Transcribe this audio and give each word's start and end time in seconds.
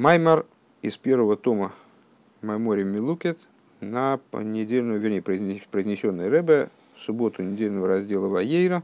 Маймар 0.00 0.46
из 0.80 0.96
первого 0.96 1.36
тома 1.36 1.74
מאמרים 2.40 2.84
מלוקט 2.84 3.38
на 3.80 4.18
недельную, 4.32 4.98
вернее, 4.98 5.20
произнесенный 5.20 6.30
Рэбе 6.30 6.70
в 6.96 7.00
субботу 7.00 7.42
недельного 7.42 7.86
раздела 7.86 8.26
Ваейра, 8.26 8.82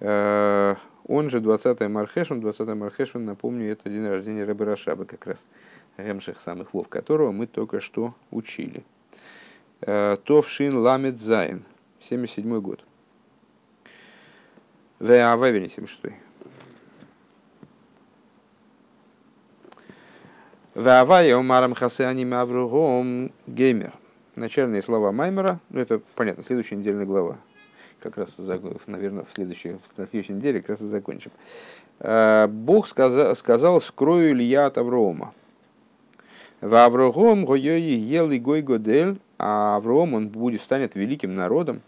э, 0.00 0.74
он 1.06 1.30
же 1.30 1.38
20 1.38 1.82
Мархешван, 1.82 2.40
20 2.40 2.74
Мархешван, 2.74 3.24
напомню, 3.24 3.70
это 3.70 3.88
день 3.88 4.04
рождения 4.04 4.42
Рэбе 4.42 4.64
Рашаба 4.64 5.04
как 5.04 5.28
раз, 5.28 5.44
המשך 5.96 6.40
סמך 6.40 6.74
וו, 6.74 6.88
которого 6.88 7.30
мы 7.30 7.46
только 7.46 7.78
что 7.78 8.12
учили. 8.32 8.82
Э, 9.80 10.16
תו 10.24 10.41
שין 10.41 10.76
למד 10.76 11.20
זיין, 11.20 11.62
77 12.00 12.60
год. 12.60 12.84
Веававени 14.98 15.68
76. 15.68 16.16
Вавая 20.74 21.36
умарам 21.36 21.74
хасани 21.74 22.24
мавругом 22.24 23.30
геймер. 23.46 23.92
Начальные 24.36 24.80
слова 24.80 25.12
Маймера, 25.12 25.60
ну 25.68 25.80
это 25.80 26.00
понятно, 26.14 26.42
следующая 26.42 26.76
недельная 26.76 27.04
глава. 27.04 27.36
Как 28.00 28.16
раз, 28.16 28.38
наверное, 28.86 29.24
в 29.24 29.34
следующей, 29.34 29.76
на 29.98 30.06
следующей 30.06 30.32
неделе 30.32 30.60
как 30.60 30.70
раз 30.70 30.80
и 30.80 30.86
закончим. 30.86 31.30
Э, 32.00 32.46
Бог 32.48 32.88
сказал, 32.88 33.36
сказал 33.36 33.82
скрою 33.82 34.34
ли 34.34 34.46
я 34.46 34.64
от 34.64 34.78
Аврома. 34.78 35.34
В 36.62 36.74
Аврогом 36.74 37.44
гойои 37.44 37.94
ел 37.94 38.30
и 38.30 38.38
гой 38.38 38.62
годель, 38.62 39.18
а 39.38 39.76
Авром 39.76 40.14
он 40.14 40.30
будет, 40.30 40.62
станет 40.62 40.94
великим 40.94 41.34
народом. 41.34 41.82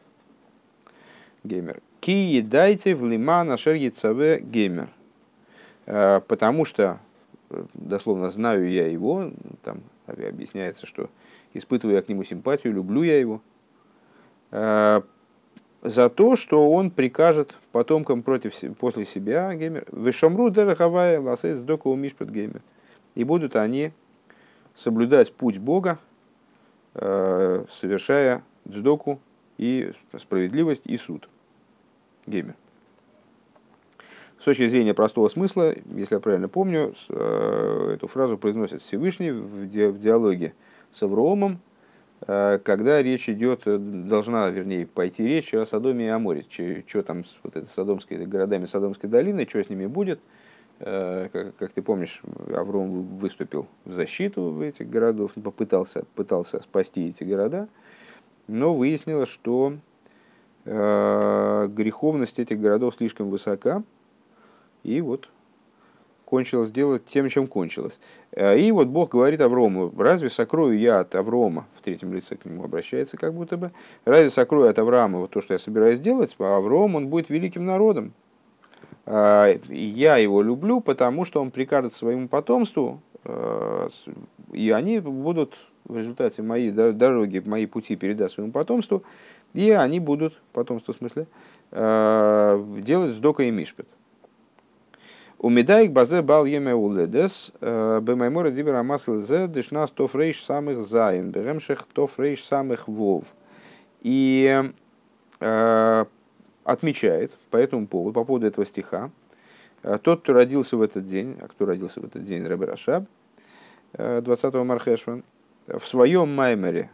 Геймер. 1.42 1.80
Ки 2.00 2.42
дайте 2.42 2.94
в 2.94 3.06
лима 3.06 3.44
на 3.44 3.56
шер 3.56 3.76
геймер. 3.76 4.90
Э, 5.86 6.20
потому 6.28 6.66
что 6.66 6.98
дословно 7.74 8.30
знаю 8.30 8.70
я 8.70 8.86
его, 8.86 9.30
там 9.62 9.82
объясняется, 10.06 10.86
что 10.86 11.10
испытываю 11.52 11.96
я 11.96 12.02
к 12.02 12.08
нему 12.08 12.24
симпатию, 12.24 12.72
люблю 12.72 13.02
я 13.02 13.18
его, 13.18 13.40
э, 14.50 15.02
за 15.82 16.08
то, 16.08 16.34
что 16.34 16.70
он 16.70 16.90
прикажет 16.90 17.56
потомкам 17.70 18.22
против, 18.22 18.54
после 18.78 19.04
себя 19.04 19.54
геймер, 19.54 19.86
вышамру 19.90 20.50
дерахавая 20.50 21.20
ласэс 21.20 21.60
дока 21.60 21.88
умишпет 21.88 22.30
геймер. 22.30 22.62
И 23.14 23.22
будут 23.22 23.54
они 23.54 23.92
соблюдать 24.74 25.32
путь 25.32 25.58
Бога, 25.58 25.98
э, 26.94 27.64
совершая 27.70 28.42
дздоку 28.66 29.20
и 29.58 29.92
справедливость 30.18 30.86
и 30.86 30.96
суд. 30.96 31.28
Геймер. 32.26 32.54
С 34.44 34.46
точки 34.46 34.68
зрения 34.68 34.92
простого 34.92 35.28
смысла, 35.28 35.74
если 35.96 36.16
я 36.16 36.20
правильно 36.20 36.50
помню, 36.50 36.92
э, 37.08 37.92
эту 37.94 38.06
фразу 38.08 38.36
произносит 38.36 38.82
Всевышний 38.82 39.30
в 39.30 39.98
диалоге 39.98 40.52
с 40.92 41.02
Авроомом, 41.02 41.60
э, 42.26 42.58
когда 42.62 43.02
речь 43.02 43.26
идет, 43.30 43.62
должна, 43.64 44.50
вернее, 44.50 44.86
пойти 44.86 45.26
речь 45.26 45.54
о 45.54 45.64
Содоме 45.64 46.04
и 46.04 46.08
Аморе, 46.08 46.44
что 46.86 47.02
там 47.02 47.24
с 47.24 47.38
вот 47.42 47.56
этой 47.56 47.66
Содомской, 47.68 48.26
городами 48.26 48.66
Содомской 48.66 49.08
долины, 49.08 49.46
что 49.48 49.64
с 49.64 49.70
ними 49.70 49.86
будет. 49.86 50.20
Э, 50.80 51.30
как, 51.32 51.56
как 51.56 51.72
ты 51.72 51.80
помнишь, 51.80 52.20
Авром 52.54 53.16
выступил 53.16 53.66
в 53.86 53.94
защиту 53.94 54.60
этих 54.60 54.90
городов, 54.90 55.32
попытался 55.42 56.04
пытался 56.14 56.60
спасти 56.60 57.08
эти 57.08 57.24
города, 57.24 57.66
но 58.46 58.74
выяснилось, 58.74 59.30
что 59.30 59.78
греховность 60.66 62.38
этих 62.38 62.58
городов 62.58 62.94
слишком 62.94 63.28
высока, 63.28 63.82
и 64.84 65.00
вот 65.00 65.28
кончилось 66.24 66.70
дело 66.70 66.98
тем, 66.98 67.28
чем 67.28 67.46
кончилось. 67.46 67.98
Э, 68.32 68.58
и 68.58 68.72
вот 68.72 68.88
Бог 68.88 69.10
говорит 69.10 69.40
Аврому, 69.40 69.92
разве 69.96 70.30
сокрою 70.30 70.78
я 70.78 71.00
от 71.00 71.14
Аврома, 71.14 71.66
в 71.76 71.82
третьем 71.82 72.12
лице 72.12 72.36
к 72.36 72.44
нему 72.44 72.64
обращается 72.64 73.16
как 73.16 73.34
будто 73.34 73.56
бы, 73.56 73.72
разве 74.04 74.30
сокрою 74.30 74.70
от 74.70 74.78
Авраама 74.78 75.18
вот 75.18 75.30
то, 75.30 75.40
что 75.40 75.54
я 75.54 75.58
собираюсь 75.58 76.00
делать, 76.00 76.34
а 76.38 76.56
Авром, 76.56 76.94
он 76.94 77.08
будет 77.08 77.30
великим 77.30 77.66
народом. 77.66 78.12
А, 79.06 79.54
я 79.68 80.16
его 80.16 80.42
люблю, 80.42 80.80
потому 80.80 81.24
что 81.24 81.40
он 81.40 81.50
прикажет 81.50 81.92
своему 81.92 82.28
потомству, 82.28 83.00
э, 83.24 83.88
и 84.52 84.70
они 84.70 85.00
будут 85.00 85.54
в 85.84 85.96
результате 85.96 86.42
моей 86.42 86.70
дороги, 86.70 87.42
мои 87.44 87.66
пути 87.66 87.96
передаст 87.96 88.34
своему 88.34 88.52
потомству, 88.52 89.02
и 89.52 89.70
они 89.70 90.00
будут, 90.00 90.40
потомство 90.52 90.94
в 90.94 90.96
смысле, 90.96 91.26
э, 91.70 92.64
делать 92.78 93.14
сдока 93.14 93.42
и 93.42 93.50
мишпет. 93.50 93.86
У 95.44 95.50
медаик 95.50 95.92
базе 95.92 96.22
бал 96.22 96.46
еме 96.46 96.74
уледес, 96.74 97.52
э, 97.60 98.00
бемаймора 98.00 98.50
дибера 98.50 98.82
масл 98.82 99.16
зе, 99.16 99.46
дешнас 99.46 99.90
тоф 99.90 100.14
рейш 100.14 100.42
самых 100.42 100.80
заин, 100.80 101.32
беремших 101.32 101.86
тоф 101.92 102.18
рейш 102.18 102.42
самых 102.42 102.88
вов. 102.88 103.24
И 104.00 104.62
э, 105.40 106.04
отмечает 106.64 107.36
по 107.50 107.58
этому 107.58 107.86
поводу, 107.86 108.14
по 108.14 108.24
поводу 108.24 108.46
этого 108.46 108.64
стиха, 108.64 109.10
э, 109.82 109.98
тот, 110.02 110.22
кто 110.22 110.32
родился 110.32 110.78
в 110.78 110.80
этот 110.80 111.06
день, 111.06 111.36
а 111.42 111.48
кто 111.48 111.66
родился 111.66 112.00
в 112.00 112.06
этот 112.06 112.24
день, 112.24 112.46
Рэбе 112.46 112.70
Рашаб, 112.70 113.04
20-го 113.92 114.64
Мархешван, 114.64 115.24
в 115.66 115.84
своем 115.84 116.34
маймере 116.34 116.88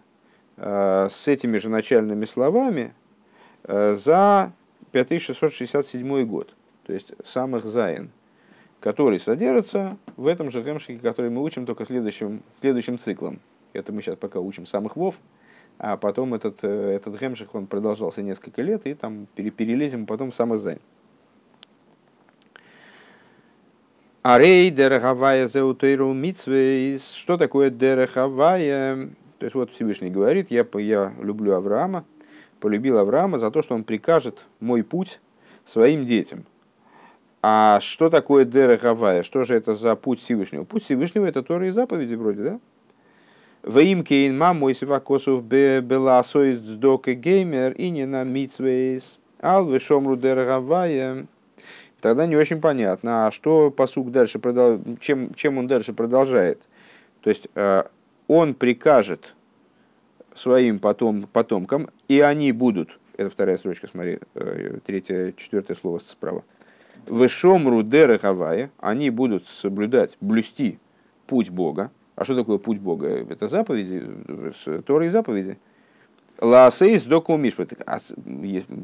с 0.57 1.29
этими 1.29 1.59
же 1.59 1.69
начальными 1.69 2.25
словами 2.25 2.95
за 3.63 4.53
5667 4.91 6.25
год, 6.27 6.53
то 6.85 6.93
есть 6.93 7.13
סמך 7.25 7.65
זיין– 7.65 8.11
который 8.81 9.19
содержится 9.19 9.97
в 10.17 10.27
этом 10.27 10.51
же 10.51 10.63
гемшике, 10.63 10.99
который 10.99 11.31
мы 11.31 11.43
учим 11.43 11.67
только 11.67 11.85
следующим, 11.85 12.43
следующим 12.61 12.99
циклом. 12.99 13.41
Это 13.73 13.93
мы 13.93 14.03
сейчас 14.03 14.17
пока 14.17 14.41
учим 14.41 14.67
סמך 14.67 14.97
וו, 14.97 15.17
а 15.79 15.97
потом 15.97 16.35
этот, 16.35 16.59
э, 16.63 16.97
этот 16.97 17.21
המשך, 17.21 17.55
он 17.55 17.67
продолжался 17.67 18.23
несколько 18.23 18.63
лет, 18.63 18.87
и 18.87 18.95
там 18.95 19.27
перелезем 19.35 20.07
потом 20.07 20.31
в 20.31 20.35
סמך 20.35 20.61
זיין. 20.61 20.81
Арей 24.23 24.71
дерехавая 24.71 25.47
зеутейру 25.47 26.13
митсвейс. 26.13 27.13
Что 27.13 27.39
такое 27.39 27.71
дерехавая? 27.71 29.09
То 29.39 29.47
есть 29.47 29.55
вот 29.55 29.71
Всевышний 29.71 30.11
говорит, 30.11 30.51
я, 30.51 30.67
я 30.75 31.15
люблю 31.19 31.55
Авраама, 31.55 32.05
полюбил 32.61 32.99
Авраама 32.99 33.39
за 33.39 33.51
то, 33.51 33.63
что 33.63 33.75
он 33.75 33.85
прикажет 33.85 34.45
мой 34.61 34.85
путь 34.85 35.21
своим 35.65 36.05
детям. 36.05 36.45
А 37.43 37.81
что 37.81 38.11
такое 38.11 38.45
Дера 38.45 38.77
Гавая? 38.77 39.23
Что 39.23 39.45
же 39.45 39.55
это 39.55 39.75
за 39.75 39.97
путь 39.97 40.21
Всевышнего? 40.21 40.65
Путь 40.65 40.85
Всевышнего 40.85 41.27
это 41.27 41.43
Тора 41.43 41.69
и 41.69 41.71
заповеди 41.71 42.15
вроде, 42.15 42.43
да? 42.43 42.61
Ваим 43.63 44.05
кейн 44.05 44.37
мам 44.39 44.59
мой 44.59 44.75
сивакосов 44.75 45.45
беласоис 45.45 46.61
дздок 46.61 47.09
и 47.09 47.15
геймер 47.15 47.73
и 47.73 47.91
не 47.91 48.07
на 48.07 48.25
митсвейс 48.25 49.19
ал 49.41 49.69
вешомру 49.69 50.17
Дера 50.17 50.45
Гавая. 50.45 51.27
Тогда 52.01 52.27
не 52.27 52.37
очень 52.37 52.61
понятно, 52.61 53.27
а 53.27 53.31
что 53.31 53.71
посук 53.71 54.11
дальше 54.11 54.39
продол... 54.39 54.81
чем, 55.01 55.35
чем 55.35 55.59
он 55.59 55.67
дальше 55.67 55.93
продолжает. 55.93 56.61
То 57.21 57.31
есть 57.31 57.49
э, 57.55 57.85
он 58.27 58.55
прикажет 58.55 59.35
своим 60.35 60.79
потом, 60.79 61.29
потомкам, 61.31 61.91
и 62.09 62.21
они 62.21 62.53
будут, 62.53 62.99
это 63.19 63.29
вторая 63.29 63.59
строчка, 63.59 63.87
смотри, 63.89 64.21
э, 64.35 64.79
третье, 64.87 65.35
четвертое 65.37 65.75
слово 65.75 65.99
справа, 65.99 66.43
Вешомру 67.07 67.83
дерехавая, 67.83 68.71
они 68.79 69.11
будут 69.11 69.49
соблюдать, 69.49 70.17
блюсти 70.21 70.79
путь 71.27 71.51
Бога. 71.51 71.91
А 72.17 72.25
что 72.25 72.35
такое 72.35 72.59
путь 72.59 72.79
Бога? 72.79 73.09
Это 73.09 73.49
заповеди, 73.49 74.07
Торы 74.83 75.07
и 75.07 75.09
заповеди. 75.09 75.59
Лаасейс 76.39 77.05
доку 77.05 77.37
мишпат. 77.37 77.73
А 77.87 77.99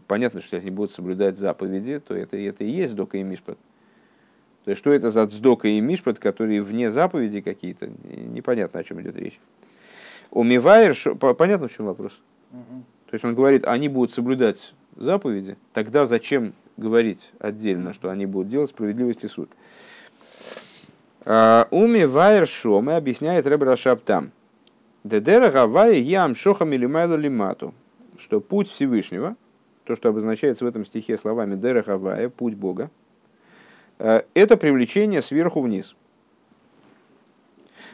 понятно, 0.07 0.41
что 0.41 0.57
если 0.57 0.69
они 0.69 0.75
будут 0.75 0.93
соблюдать 0.93 1.39
заповеди, 1.39 2.01
то 2.01 2.15
это, 2.15 2.37
это 2.37 2.65
и 2.65 2.71
есть 2.71 2.95
дока 2.95 3.19
и 3.19 3.23
мишпат. 3.23 3.59
То 4.65 4.71
есть, 4.71 4.81
что 4.81 4.93
это 4.93 5.13
за 5.13 5.29
цдока 5.29 5.69
и 5.69 5.81
мишпат, 5.81 6.19
которые 6.19 6.61
вне 6.61 6.91
заповеди 6.91 7.41
какие-то, 7.41 7.87
непонятно, 7.87 8.81
о 8.81 8.85
чем 8.85 9.01
идет 9.01 9.17
речь. 9.17 9.39
Умивайер, 10.33 10.97
понятно, 11.15 11.69
в 11.69 11.73
чем 11.73 11.87
вопрос? 11.87 12.13
То 12.51 13.13
есть, 13.13 13.25
он 13.25 13.37
говорит, 13.37 13.65
они 13.65 13.89
будут 13.89 14.13
соблюдать 14.13 14.75
заповеди, 14.97 15.57
тогда 15.73 16.09
зачем 16.09 16.53
говорить 16.77 17.33
отдельно, 17.39 17.93
что 17.93 18.11
они 18.11 18.27
будут 18.27 18.49
делать 18.49 18.71
справедливость 18.71 19.25
и 19.25 19.29
суд. 19.29 19.51
А, 21.25 21.67
Уми 21.71 22.05
вайер 22.05 22.47
шоме 22.47 22.97
объясняет 22.97 23.47
Ребра 23.47 23.77
Шаптам. 23.77 24.33
Дедера 25.05 25.51
гавая 25.51 25.95
ям 25.95 26.35
шохам 26.35 26.73
или 26.73 26.87
лимату. 26.87 27.75
Что 28.19 28.41
путь 28.41 28.71
Всевышнего, 28.71 29.37
то, 29.85 29.95
что 29.95 30.09
обозначается 30.09 30.65
в 30.65 30.69
этом 30.69 30.85
стихе 30.85 31.17
словами 31.17 31.55
Дера 31.55 31.83
Гавая, 31.83 32.29
путь 32.29 32.55
Бога, 32.55 32.91
э, 33.99 34.23
это 34.35 34.57
привлечение 34.57 35.23
сверху 35.23 35.61
вниз. 35.61 35.95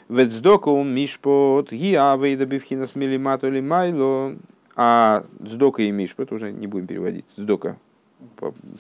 Ведздокум 0.09 0.89
мишпот 0.89 1.73
гиавейда 1.73 2.47
бифхинас 2.47 2.95
милимату 2.95 3.51
лимайло. 3.51 4.37
А 4.75 5.25
дздока 5.39 5.83
и 5.83 5.91
мишпот, 5.91 6.33
уже 6.33 6.51
не 6.51 6.67
будем 6.67 6.87
переводить, 6.87 7.27
дздока 7.37 7.77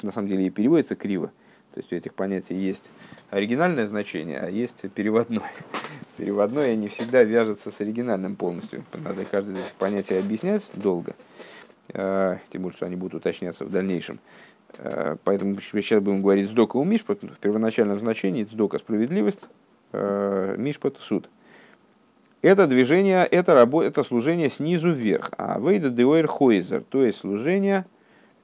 на 0.02 0.12
самом 0.12 0.28
деле 0.28 0.46
и 0.46 0.50
переводится 0.50 0.94
криво. 0.96 1.32
То 1.74 1.80
есть 1.80 1.92
у 1.92 1.96
этих 1.96 2.14
понятий 2.14 2.54
есть 2.54 2.90
оригинальное 3.30 3.86
значение, 3.86 4.38
а 4.40 4.50
есть 4.50 4.82
переводное. 4.94 5.50
Переводное 6.18 6.76
не 6.76 6.88
всегда 6.88 7.22
вяжется 7.22 7.70
с 7.70 7.80
оригинальным 7.80 8.36
полностью. 8.36 8.84
Надо 8.92 9.24
каждое 9.24 9.56
из 9.56 9.60
этих 9.60 9.72
понятий 9.74 10.14
объяснять 10.14 10.70
долго. 10.74 11.14
Тем 11.88 12.62
более, 12.62 12.76
что 12.76 12.86
они 12.86 12.96
будут 12.96 13.14
уточняться 13.14 13.64
в 13.64 13.70
дальнейшем. 13.70 14.18
Поэтому 15.24 15.58
сейчас 15.60 16.02
будем 16.02 16.22
говорить 16.22 16.50
«сдока 16.50 16.76
у 16.76 16.84
Мишпот». 16.84 17.22
В 17.22 17.38
первоначальном 17.38 17.98
значении 17.98 18.44
«сдока»– 18.44 18.78
справедливость, 18.78 19.40
Мишпот– 19.92 20.98
суд. 21.00 21.28
Это 22.42 22.66
движение, 22.66 23.24
это, 23.24 23.54
работа, 23.54 23.88
это 23.88 24.02
служение 24.02 24.50
снизу 24.50 24.90
вверх. 24.90 25.30
А 25.38 25.60
вейда 25.60 25.90
деойр 25.90 26.26
хойзер, 26.26 26.82
то 26.82 27.04
есть 27.04 27.18
служение 27.18 27.86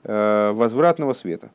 возвратного 0.09 1.13
света. 1.13 1.51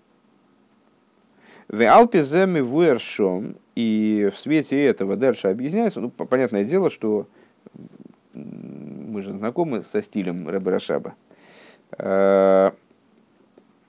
В 1.68 1.82
Алпиземе 1.82 2.62
Вуэршом, 2.62 3.58
и 3.76 4.30
в 4.34 4.38
свете 4.38 4.86
этого 4.86 5.16
дальше 5.16 5.48
объясняется, 5.48 6.00
ну, 6.02 6.10
понятное 6.10 6.64
дело, 6.64 6.90
что 6.90 7.28
мы 8.34 9.22
же 9.24 9.32
знакомы 9.32 9.84
со 9.84 10.04
стилем 10.04 10.48
Рэбе 10.48 10.72
Рашаба. 10.72 11.16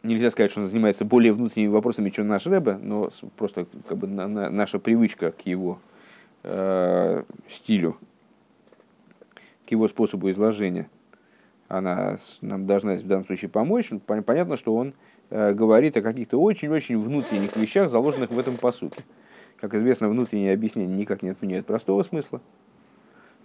Нельзя 0.02 0.30
сказать, 0.30 0.50
что 0.50 0.60
он 0.60 0.68
занимается 0.68 1.04
более 1.04 1.32
внутренними 1.32 1.70
вопросами, 1.70 2.10
чем 2.10 2.28
наш 2.28 2.46
Рэбе, 2.46 2.78
но 2.80 3.10
просто 3.36 3.66
как 3.88 3.98
бы, 3.98 4.06
наша 4.06 4.78
привычка 4.78 5.32
к 5.32 5.46
его 5.46 5.78
э, 6.42 7.24
стилю, 7.50 7.96
к 9.66 9.70
его 9.70 9.88
способу 9.88 10.30
изложения, 10.30 10.88
она 11.78 12.18
нам 12.40 12.66
должна 12.66 12.94
в 12.94 13.06
данном 13.06 13.26
случае 13.26 13.48
помочь. 13.48 13.90
Понятно, 14.06 14.56
что 14.56 14.74
он 14.74 14.94
Э, 15.30 15.52
говорит 15.52 15.96
о 15.96 16.02
каких-то 16.02 16.40
очень-очень 16.40 16.98
внутренних 16.98 17.56
вещах, 17.56 17.90
заложенных 17.90 18.30
в 18.30 18.38
этом 18.38 18.56
посуке. 18.56 19.02
Как 19.60 19.74
известно, 19.74 20.08
внутреннее 20.08 20.52
объяснение 20.52 20.96
никак 20.96 21.22
не 21.22 21.30
отменяет 21.30 21.66
простого 21.66 22.02
смысла. 22.02 22.40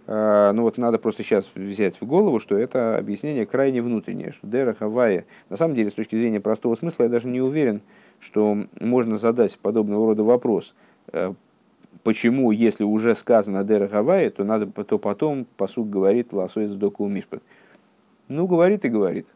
Э, 0.05 0.51
ну 0.53 0.63
вот 0.63 0.77
надо 0.77 0.99
просто 0.99 1.23
сейчас 1.23 1.49
взять 1.55 1.99
в 1.99 2.05
голову, 2.05 2.39
что 2.39 2.57
это 2.57 2.97
объяснение 2.97 3.45
крайне 3.45 3.81
внутреннее, 3.81 4.33
что 4.33 4.45
Дера 4.45 4.73
Хавайя, 4.73 5.25
на 5.49 5.57
самом 5.57 5.75
деле, 5.75 5.89
с 5.89 5.93
точки 5.93 6.15
зрения 6.15 6.39
простого 6.39 6.75
смысла, 6.75 7.03
я 7.03 7.09
даже 7.09 7.27
не 7.27 7.41
уверен, 7.41 7.81
что 8.19 8.65
можно 8.79 9.17
задать 9.17 9.57
подобного 9.57 10.07
рода 10.07 10.23
вопрос, 10.23 10.75
э, 11.13 11.33
почему, 12.03 12.51
если 12.51 12.83
уже 12.83 13.15
сказано 13.15 13.63
Дера 13.63 13.87
Хавайя, 13.87 14.29
то, 14.29 14.43
надо, 14.43 14.67
то 14.67 14.99
потом 14.99 15.47
посуд 15.57 15.89
говорит 15.89 16.33
Лосой 16.33 16.67
Сдоку 16.67 17.07
Мишпат. 17.07 17.41
Ну, 18.29 18.47
говорит 18.47 18.85
и 18.85 18.89
говорит. 18.89 19.27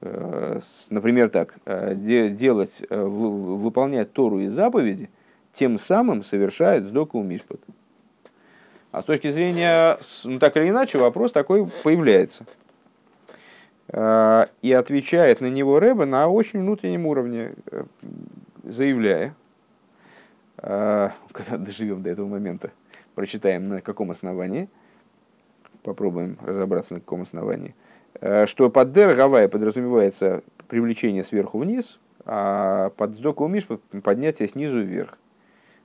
Э, 0.00 0.60
например, 0.90 1.30
так, 1.30 1.54
э, 1.64 1.94
делать, 1.94 2.82
э, 2.88 3.02
выполнять 3.02 4.12
Тору 4.12 4.40
и 4.40 4.48
заповеди, 4.48 5.10
тем 5.54 5.78
самым 5.78 6.22
совершает 6.22 6.84
сдоку 6.84 7.22
мишпат. 7.22 7.60
А 8.92 9.02
с 9.02 9.06
точки 9.06 9.30
зрения, 9.30 9.98
ну 10.24 10.38
так 10.38 10.56
или 10.56 10.68
иначе, 10.68 10.98
вопрос 10.98 11.32
такой 11.32 11.66
появляется. 11.82 12.44
И 13.90 14.72
отвечает 14.72 15.40
на 15.40 15.46
него 15.46 15.80
Рэба 15.80 16.04
на 16.04 16.28
очень 16.28 16.60
внутреннем 16.60 17.06
уровне, 17.06 17.54
заявляя, 18.64 19.34
когда 20.56 21.16
доживем 21.58 22.02
до 22.02 22.10
этого 22.10 22.28
момента, 22.28 22.70
прочитаем 23.14 23.68
на 23.68 23.80
каком 23.80 24.10
основании, 24.10 24.68
попробуем 25.82 26.38
разобраться 26.42 26.94
на 26.94 27.00
каком 27.00 27.22
основании– 27.22 27.74
Э, 28.20 28.46
что 28.46 28.70
под 28.70 28.92
дер 28.92 29.14
гавая 29.14 29.48
подразумевается 29.48 30.42
привлечение 30.66 31.24
сверху 31.24 31.58
вниз, 31.58 31.98
а 32.24 32.90
под 32.90 33.16
сдоку 33.16 33.46
миш 33.46 33.66
поднятие 34.02 34.48
снизу 34.48 34.80
вверх. 34.80 35.18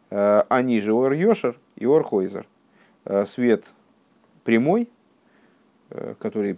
Э, 0.09 0.43
а 0.49 0.61
ниже 0.61 0.93
ор 0.93 1.13
йошер 1.13 1.59
и 1.75 1.85
ор 1.85 2.03
хойзер. 2.03 2.47
Э, 3.05 3.25
свет 3.25 3.65
прямой, 4.43 4.89
который 6.19 6.57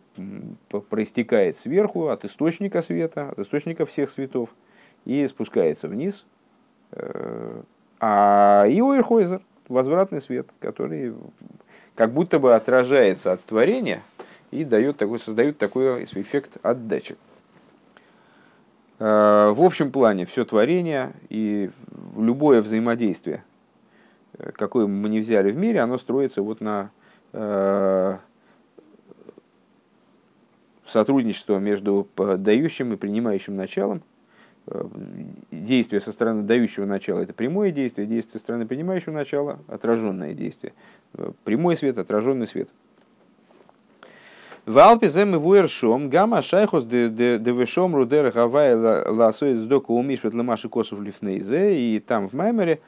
проистекает 0.90 1.60
сверху 1.60 2.08
от 2.08 2.24
источника 2.24 2.82
света, 2.82 3.30
от 3.30 3.40
источника 3.40 3.86
всех 3.86 4.10
светов, 4.10 4.50
и 5.04 5.28
спускается 5.28 5.88
вниз. 5.90 6.26
А 8.00 8.66
и 8.68 8.82
Ойрхойзер, 8.82 9.42
возвратный 9.68 10.22
свет, 10.22 10.48
который 10.60 11.14
как 11.96 12.12
будто 12.12 12.40
бы 12.40 12.56
отражается 12.56 13.32
от 13.34 13.44
творения– 13.44 14.04
и 14.56 14.64
дает 14.64 14.98
такой, 14.98 15.20
создают 15.20 15.58
такой 15.58 16.04
эффект 16.04 16.58
отдачи. 16.64 17.18
Э, 19.00 19.52
в 19.56 19.62
общем 19.62 19.92
плане 19.92 20.26
все 20.26 20.46
творение 20.46 21.14
и 21.30 21.70
любое 22.18 22.62
взаимодействие, 22.62 23.44
э, 24.38 24.52
какое 24.52 24.88
мы 24.88 25.10
не 25.10 25.20
взяли 25.20 25.52
в 25.52 25.58
мире, 25.58 25.82
оно 25.82 25.98
строится 25.98 26.42
вот 26.42 26.62
на 26.62 26.92
э, 27.34 28.18
сотрудничество 30.88 31.58
между 31.58 32.08
дающим 32.16 32.94
и 32.94 32.98
принимающим 32.98 33.56
началом. 33.56 34.02
Действие 35.52 36.02
со 36.02 36.12
стороны 36.12 36.44
дающего 36.44 36.86
начала– 36.86 37.20
это 37.22 37.34
прямое 37.34 37.72
действие, 37.72 38.08
действие 38.08 38.40
со 38.40 38.40
стороны 38.40 38.66
принимающего 38.66 39.14
начала– 39.14 39.60
отраженное 39.68 40.34
действие. 40.34 40.74
Прямой 41.44 41.78
свет, 41.78 41.98
отраженный 41.98 42.48
свет– 42.48 42.70
ועל 44.66 44.80
פי 44.80 45.10
זה 45.10 45.36
מבואר 45.36 45.38
שם 45.38 46.10
גם 46.10 46.42
השייכות 46.42 46.86
דושמרו 46.86 47.38
דרך 47.38 47.96
הוי' 47.96 48.32
לעשות 48.32 48.74
צדקה 48.74 49.54
ומשפט 49.58 49.94
למה 49.94 50.34
שכתוב 50.34 50.70
לפני 50.70 51.02
זה, 51.02 51.78
и 51.78 52.00
там 52.00 52.28
в 52.30 52.34
Маймере 52.34 52.80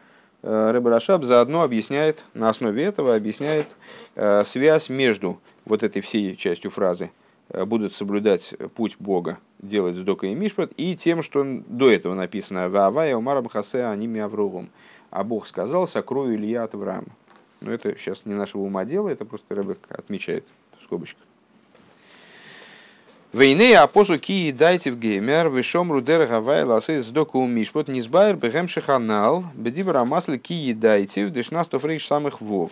э, 0.42 0.72
Рэбе 0.72 0.90
Рашаб 0.90 1.24
заодно 1.24 1.62
объясняет, 1.62 2.24
на 2.34 2.50
основе 2.50 2.84
этого 2.84 3.14
объясняет 3.14 3.68
э, 4.16 4.44
связь 4.44 4.90
между 4.90 5.40
вот 5.66 5.84
этой 5.84 6.02
всей 6.02 6.36
частью 6.36 6.72
фразы 6.72 7.06
э, 7.06 7.27
будут 7.50 7.96
соблюдать 7.96 8.54
путь 8.76 8.98
Бога, 9.00 9.40
делать 9.60 9.96
צדקה 9.96 10.28
и 10.28 10.36
משפט, 10.36 10.72
и 10.78 10.96
тем, 10.96 11.24
что 11.24 11.44
до 11.68 11.90
этого 11.90 12.14
написано 12.14 12.70
«והוי' 12.70 13.16
אמר 13.16 13.48
המכסה 13.48 13.86
אני 13.86 14.20
מאברהם», 14.20 14.70
а 15.10 15.24
Бог 15.24 15.48
сказал 15.48 15.88
«сокрою 15.88 16.36
Илья 16.36 16.64
от 16.64 16.76
Авраама». 16.76 17.08
Но 17.62 17.72
это 17.72 17.98
сейчас 17.98 18.22
не 18.26 18.34
нашего 18.34 18.62
ума 18.62 18.86
дело, 18.86 19.10
это 19.10 19.26
просто 19.26 19.56
Рэбе 19.56 19.78
отмечает 19.90 20.46
в 20.80 20.84
скобочках. 20.84 21.24
Войны 23.34 23.76
апосу 23.76 24.18
ки 24.20 24.52
дайте 24.52 24.92
в 24.92 24.98
геймер, 24.98 25.50
вышом 25.50 25.92
рудер 25.92 26.26
гавай 26.28 26.64
ласы 26.64 27.02
с 27.02 27.08
доку 27.08 27.46
мишпот, 27.46 27.88
низбайр 27.88 28.38
бегем 28.38 28.68
шаханал, 28.68 29.44
бедивра 29.54 30.06
маслы 30.06 30.38
ки 30.38 30.74
дайте 30.74 31.26
в 31.26 31.32
дешнастов 31.32 31.84
рейш 31.84 32.08
самых 32.08 32.40
вов. 32.40 32.72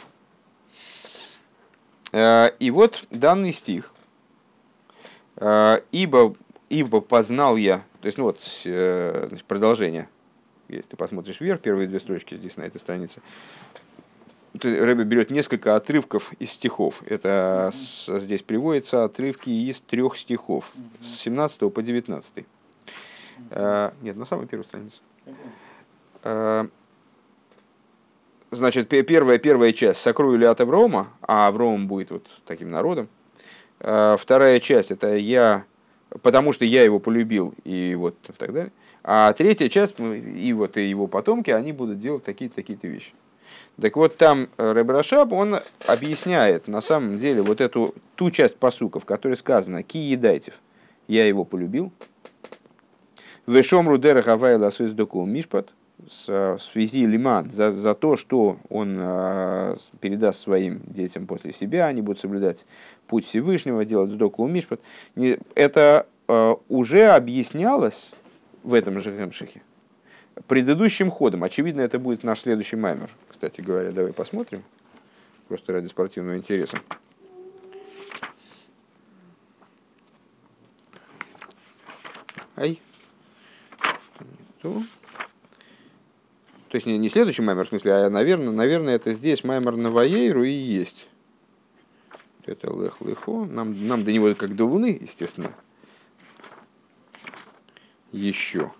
Э, 2.13 2.51
и 2.59 2.71
вот 2.71 3.05
данный 3.09 3.51
стих. 3.51 3.91
Э, 5.37 5.81
ибо, 5.91 6.35
ибо 6.69 7.01
познал 7.01 7.57
я, 7.57 7.83
то 8.01 8.07
есть, 8.07 8.17
ну 8.17 8.25
вот, 8.25 8.39
э, 8.65 9.25
значит, 9.29 9.45
продолжение. 9.45 10.07
Если 10.67 10.89
ты 10.89 10.97
посмотришь 10.97 11.39
вверх, 11.39 11.61
первые 11.61 11.87
две 11.87 11.99
строчки 11.99 12.35
здесь 12.35 12.57
на 12.57 12.63
этой 12.63 12.79
странице. 12.79 13.21
Рэбе 14.53 15.03
берет 15.03 15.31
несколько 15.31 15.75
отрывков 15.75 16.31
из 16.39 16.51
стихов. 16.51 17.03
Это 17.05 17.71
mm-hmm. 17.73 18.19
здесь 18.19 18.41
приводятся 18.41 19.03
отрывки 19.03 19.49
из 19.49 19.79
трех 19.81 20.17
стихов, 20.17 20.71
mm-hmm. 20.75 21.03
с 21.03 21.19
17 21.19 21.73
по 21.73 21.81
19. 21.83 22.33
Mm-hmm. 22.35 22.45
А, 23.51 23.93
нет, 24.01 24.15
на 24.15 24.25
самой 24.25 24.47
первой 24.47 24.63
странице. 24.63 24.99
А, 26.23 26.67
значит, 28.51 28.87
первая, 28.87 29.37
первая 29.37 29.73
часть 29.73 30.01
«Сокрою 30.01 30.37
ли 30.37 30.45
от 30.45 30.61
Аврома», 30.61 31.09
а 31.21 31.47
Авром 31.47 31.87
будет 31.87 32.11
вот 32.11 32.27
таким 32.45 32.71
народом. 32.71 33.09
А, 33.79 34.17
вторая 34.17 34.59
часть– 34.59 34.91
это 34.91 35.15
«Я, 35.15 35.65
потому 36.21 36.53
что 36.53 36.65
я 36.65 36.83
его 36.83 36.99
полюбил» 36.99 37.53
и 37.63 37.95
вот 37.95 38.15
так 38.37 38.53
далее. 38.53 38.71
А 39.03 39.31
третья 39.33 39.69
часть, 39.69 39.95
и 39.99 40.53
вот 40.53 40.77
и 40.77 40.89
его 40.89 41.07
потомки, 41.07 41.51
они 41.51 41.71
будут 41.71 41.99
делать 41.99 42.23
такие-то 42.23 42.55
такие 42.55 42.77
вещи. 42.81 43.13
Так 43.79 43.95
вот, 43.97 44.17
там 44.17 44.47
э, 44.57 44.73
Ребрашаб, 44.73 45.31
он 45.31 45.57
объясняет 45.85 46.67
на 46.67 46.81
самом 46.81 47.19
деле 47.19 47.41
вот 47.41 47.61
эту, 47.61 47.93
ту 48.15 48.31
часть 48.31 48.55
посуков, 48.55 49.03
в 49.03 49.05
которой 49.05 49.35
сказано 49.35 49.83
«Ки 49.83 49.97
едайтев», 49.97 50.55
я 51.07 51.27
его 51.27 51.43
полюбил. 51.43 51.91
Вешом 53.45 53.87
рудера 53.87 54.23
хавай 54.23 54.55
ласуис 54.55 54.91
доку 54.93 55.23
мишпат, 55.25 55.71
в 55.97 56.59
связи 56.59 57.05
лиман, 57.05 57.51
за, 57.51 57.71
за 57.71 57.95
то, 57.95 58.17
что 58.17 58.57
он 58.69 58.97
а, 58.99 59.77
передаст 60.01 60.39
своим 60.39 60.81
детям 60.85 61.25
после 61.25 61.51
себя, 61.51 61.85
они 61.87 62.01
будут 62.01 62.19
соблюдать 62.19 62.65
путь 63.07 63.27
Всевышнего, 63.27 63.85
делать 63.85 64.11
сдоку 64.11 64.47
мишпат. 64.47 64.79
Это 65.55 66.07
а, 66.27 66.57
уже 66.69 67.07
объяснялось 67.07 68.11
в 68.63 68.73
этом 68.73 68.99
же 68.99 69.11
Гемшихе 69.11 69.61
предыдущим 70.47 71.09
ходом. 71.11 71.43
Очевидно, 71.43 71.81
это 71.81 71.99
будет 71.99 72.23
наш 72.23 72.41
следующий 72.41 72.75
маймер. 72.75 73.09
Кстати 73.29 73.61
говоря, 73.61 73.91
давай 73.91 74.13
посмотрим. 74.13 74.63
Просто 75.47 75.73
ради 75.73 75.87
спортивного 75.87 76.37
интереса. 76.37 76.79
Ай. 82.57 82.79
То 84.61 84.81
есть 86.73 86.87
не, 86.87 86.97
не 86.97 87.09
следующий 87.09 87.41
маймер, 87.41 87.65
в 87.65 87.69
смысле, 87.69 87.93
а, 87.93 88.09
наверное, 88.09 88.51
наверное, 88.51 88.95
это 88.95 89.13
здесь 89.13 89.43
маймер 89.43 89.75
на 89.75 89.91
Ваейру 89.91 90.43
и 90.43 90.51
есть. 90.51 91.07
Это 92.45 92.71
лех 92.71 93.01
лехо. 93.01 93.45
Нам, 93.45 93.87
нам 93.87 94.03
до 94.03 94.11
него 94.11 94.33
как 94.35 94.55
до 94.55 94.65
Луны, 94.65 94.97
естественно. 95.01 95.51
Еще. 98.11 98.71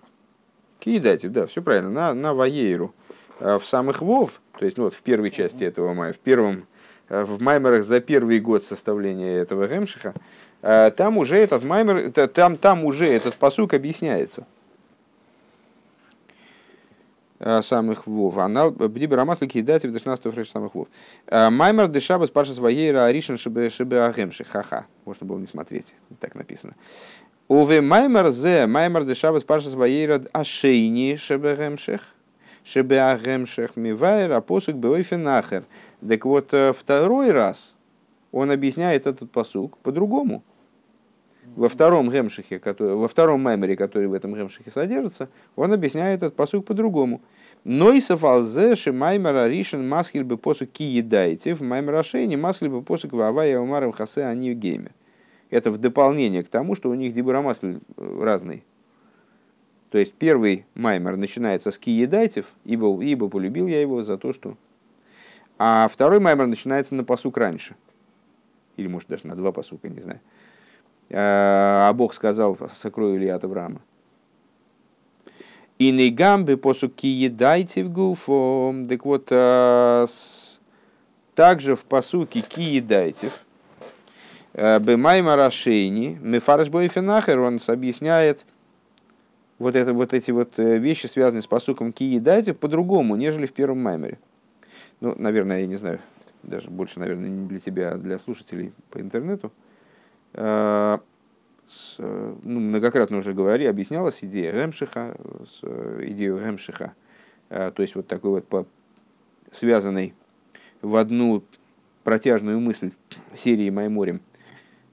Киедайте, 0.78 1.28
да, 1.28 1.46
все 1.46 1.62
правильно, 1.62 1.90
на, 1.90 2.14
на 2.14 2.32
Ваейру. 2.32 2.94
А 3.40 3.58
в 3.58 3.66
самых 3.66 4.00
Вов, 4.00 4.40
то 4.58 4.64
есть 4.64 4.78
ну, 4.78 4.84
вот 4.84 4.94
в 4.94 5.02
первой 5.02 5.30
части 5.30 5.64
этого 5.64 5.92
мая, 5.92 6.12
в 6.12 6.18
первом, 6.18 6.66
э, 7.08 7.24
в 7.24 7.42
маймерах 7.42 7.84
за 7.84 8.00
первый 8.00 8.40
год 8.40 8.64
составления 8.64 9.36
этого 9.36 9.66
Гемшиха, 9.66 10.14
э, 10.62 10.90
там 10.96 11.18
уже 11.18 11.36
этот 11.36 11.64
маймер, 11.64 12.10
там, 12.12 12.56
там 12.56 12.84
уже 12.84 13.06
этот 13.06 13.34
посук 13.34 13.74
объясняется. 13.74 14.46
Э, 17.38 17.60
самых 17.60 18.06
вов. 18.06 18.38
Анал 18.38 18.70
бдибер 18.70 19.18
амаслы 19.18 19.46
кидати 19.46 19.86
в 19.86 19.92
16 19.92 20.32
фреш 20.32 20.50
самых 20.50 20.74
вов. 20.74 20.88
Маймер 21.30 21.88
дешабас 21.88 22.30
паша 22.30 22.52
своей 22.52 22.96
аришен 22.96 23.36
шибе 23.36 23.68
шибе 23.68 24.00
агемши. 24.02 24.44
Ха-ха. 24.44 24.86
Можно 25.04 25.26
было 25.26 25.38
не 25.38 25.46
смотреть. 25.46 25.94
Так 26.18 26.34
написано. 26.34 26.74
Уве 27.48 27.82
маймер 27.82 28.30
зе 28.30 28.66
маймер 28.66 29.04
дешабас 29.04 29.44
паша 29.44 29.68
своей 29.68 30.08
ашейни 30.32 31.16
шибе 31.16 31.50
агемших. 31.50 32.00
Шибе 32.64 33.02
агемших 33.02 33.76
мивайр 33.76 34.32
апосук 34.32 34.76
беойфенахер. 34.76 35.64
Так 36.08 36.24
вот, 36.24 36.54
э, 36.54 36.72
второй 36.72 37.32
раз 37.32 37.74
он 38.32 38.50
объясняет 38.50 39.06
этот 39.06 39.30
посук 39.30 39.76
по-другому 39.78 40.42
во 41.54 41.68
втором 41.68 42.10
гемшихе, 42.10 42.58
который, 42.58 42.96
во 42.96 43.08
втором 43.08 43.40
маймере, 43.40 43.76
который 43.76 44.08
в 44.08 44.14
этом 44.14 44.34
гемшихе 44.34 44.70
содержится, 44.70 45.28
он 45.54 45.72
объясняет 45.72 46.22
этот 46.22 46.34
посук 46.36 46.66
по-другому. 46.66 47.20
Но 47.64 47.92
и 47.92 48.00
сафалзе 48.00 48.74
маймера 48.92 49.48
ришен 49.48 49.88
маскиль 49.88 50.24
бы 50.24 50.36
посук 50.36 50.70
ки 50.70 51.02
в 51.02 51.62
маймера 51.62 52.02
шейни 52.02 52.36
маскиль 52.36 52.68
бы 52.68 52.82
посук 52.82 53.12
вавая 53.12 53.58
умарам 53.58 53.92
хасе 53.92 54.24
они 54.24 54.54
гейме. 54.54 54.92
Это 55.50 55.70
в 55.70 55.78
дополнение 55.78 56.42
к 56.42 56.48
тому, 56.48 56.74
что 56.74 56.90
у 56.90 56.94
них 56.94 57.14
дибурамасль 57.14 57.78
э, 57.96 58.20
разный. 58.22 58.64
То 59.90 59.98
есть 59.98 60.12
первый 60.12 60.66
маймер 60.74 61.16
начинается 61.16 61.70
с 61.70 61.78
ки 61.78 61.90
едайтев, 61.90 62.46
ибо, 62.64 63.02
ибо 63.02 63.28
полюбил 63.28 63.66
я 63.66 63.80
его 63.80 64.02
за 64.02 64.18
то, 64.18 64.32
что... 64.32 64.56
А 65.58 65.88
второй 65.88 66.20
маймер 66.20 66.46
начинается 66.46 66.94
на 66.94 67.04
посук 67.04 67.38
раньше. 67.38 67.76
Или 68.76 68.88
может 68.88 69.08
даже 69.08 69.26
на 69.26 69.34
два 69.34 69.52
посука, 69.52 69.88
не 69.88 70.00
знаю. 70.00 70.20
А 71.10 71.92
Бог 71.92 72.14
сказал, 72.14 72.58
сокрою 72.80 73.18
ли 73.18 73.28
от 73.28 73.44
Авраама. 73.44 73.80
И 75.78 75.90
не 75.90 76.10
гамбы 76.10 76.56
посуки 76.56 77.06
едайте 77.06 77.84
в 77.84 77.92
гуфо. 77.92 78.74
Так 78.88 79.04
вот, 79.04 79.28
а, 79.30 80.06
также 81.34 81.76
в 81.76 81.84
посуке 81.84 82.40
ки 82.40 82.62
едайте. 82.62 83.30
Бемайма 84.54 85.36
Рашейни, 85.36 86.18
Мефарш 86.22 86.70
Бойфенахер, 86.70 87.40
он 87.40 87.60
объясняет 87.66 88.46
вот, 89.58 89.76
это, 89.76 89.92
вот 89.92 90.14
эти 90.14 90.30
вот 90.30 90.58
э, 90.58 90.78
вещи, 90.78 91.06
связанные 91.06 91.42
с 91.42 91.46
посуком 91.46 91.92
ки 91.92 92.04
едайте, 92.04 92.54
по-другому, 92.54 93.16
нежели 93.16 93.46
в 93.46 93.52
первом 93.52 93.82
маймере. 93.82 94.18
Ну, 95.00 95.14
наверное, 95.18 95.60
я 95.60 95.66
не 95.66 95.76
знаю, 95.76 96.00
даже 96.42 96.70
больше, 96.70 96.98
наверное, 97.00 97.28
не 97.28 97.46
для 97.46 97.60
тебя, 97.60 97.92
а 97.92 97.96
для 97.96 98.18
слушателей 98.18 98.72
по 98.90 98.98
интернету. 98.98 99.52
Э, 100.36 100.98
с, 101.66 101.96
ну, 101.98 102.60
многократно 102.60 103.16
уже 103.16 103.32
говорили, 103.32 103.66
объяснялась 103.66 104.18
идея 104.20 104.52
Ремшиха, 104.52 105.16
с, 105.48 105.60
э, 105.62 106.04
идею 106.08 106.38
Ремшиха, 106.38 106.92
э, 107.48 107.72
то 107.74 107.82
есть 107.82 107.96
вот 107.96 108.06
такой 108.06 108.30
вот 108.32 108.46
по, 108.46 108.66
связанной 109.50 110.14
в 110.82 110.94
одну 110.94 111.42
протяжную 112.04 112.60
мысль 112.60 112.92
серии 113.34 113.70
Майморем, 113.70 114.20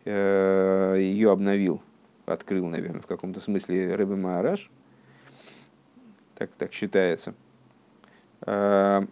ее 0.05 1.31
обновил, 1.31 1.81
открыл, 2.25 2.65
наверное, 2.67 3.01
в 3.01 3.07
каком-то 3.07 3.39
смысле 3.39 3.95
Рэбе 3.95 4.15
Маараш, 4.15 4.69
так, 6.35 6.49
так 6.57 6.73
считается. 6.73 7.33
То 8.41 9.07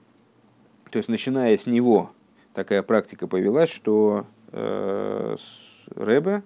есть, 0.91 1.07
начиная 1.07 1.55
с 1.55 1.65
него, 1.65 2.11
такая 2.53 2.83
практика 2.83 3.27
повелась, 3.27 3.69
что 3.69 4.25
Рэбе 5.95 6.43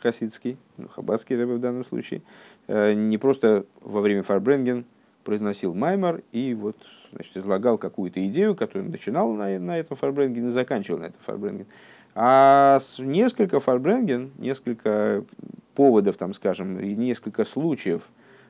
хасидский, 0.00 0.56
ну, 0.76 0.88
хаббатский 0.88 1.36
Рэбе 1.36 1.54
в 1.54 1.60
данном 1.60 1.84
случае, 1.84 2.22
э, 2.68 2.94
не 2.94 3.18
просто 3.18 3.64
во 3.80 4.00
время 4.00 4.22
фарбренген 4.22 4.84
произносил 5.24 5.74
маймар 5.74 6.22
и 6.32 6.54
вот 6.54 6.76
значит, 7.12 7.36
излагал 7.36 7.78
какую-то 7.78 8.24
идею, 8.28 8.54
которую 8.54 8.90
начинал 8.90 9.32
на, 9.32 9.58
на 9.58 9.78
этом 9.78 9.96
фарбренген 9.96 10.48
и 10.48 10.50
заканчивал 10.50 11.00
на 11.00 11.06
этом 11.06 11.20
фарбренген. 11.24 11.66
А 12.14 12.78
несколько 12.98 13.60
фарбренген, 13.60 14.32
несколько 14.38 15.24
поводов, 15.74 16.16
там, 16.16 16.34
скажем, 16.34 16.80
и 16.80 16.94
несколько 16.94 17.44
случаев 17.44 18.02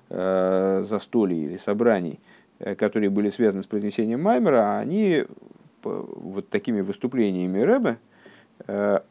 э, 0.09 0.85
застолий 0.87 1.45
или 1.45 1.57
собраний, 1.57 2.21
э, 2.59 2.75
которые 2.75 3.11
были 3.11 3.29
связаны 3.29 3.63
с 3.63 3.67
произнесением 3.67 4.23
Маймера, 4.23 4.79
они 4.79 5.25
вот 5.83 6.49
такими 6.49 6.81
выступлениями 6.81 7.61
Рэбе, 7.61 7.99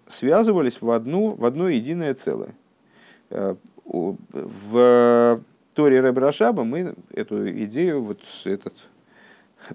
связывались 0.08 0.82
в, 0.82 0.92
одну, 0.92 1.32
в 1.32 1.46
одно 1.46 1.70
единое 1.70 2.14
целое. 2.14 2.54
Э, 3.30 3.56
в 3.86 5.42
Торе 5.74 6.02
Рэб 6.02 6.18
Рашаба 6.18 6.64
мы 6.64 6.96
эту 7.12 7.50
идею, 7.64 8.04
вот 8.04 8.20
этот 8.46 8.74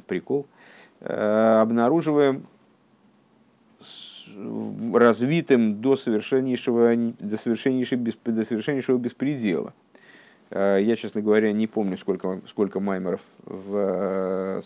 прикол, 0.06 0.46
э, 1.00 1.58
обнаруживаем 1.60 2.46
развитым 4.94 5.80
до 5.80 5.96
совершеннейшего, 5.96 6.94
до 7.18 7.36
совершеннейшего, 7.36 8.02
до 8.24 8.44
совершеннейшего 8.44 8.98
беспредела. 8.98 9.74
Я, 10.50 10.96
честно 10.96 11.22
говоря, 11.22 11.52
не 11.52 11.66
помню, 11.66 11.96
сколько, 11.96 12.40
сколько 12.46 12.78
маймеров 12.80 13.20
в 13.44 14.62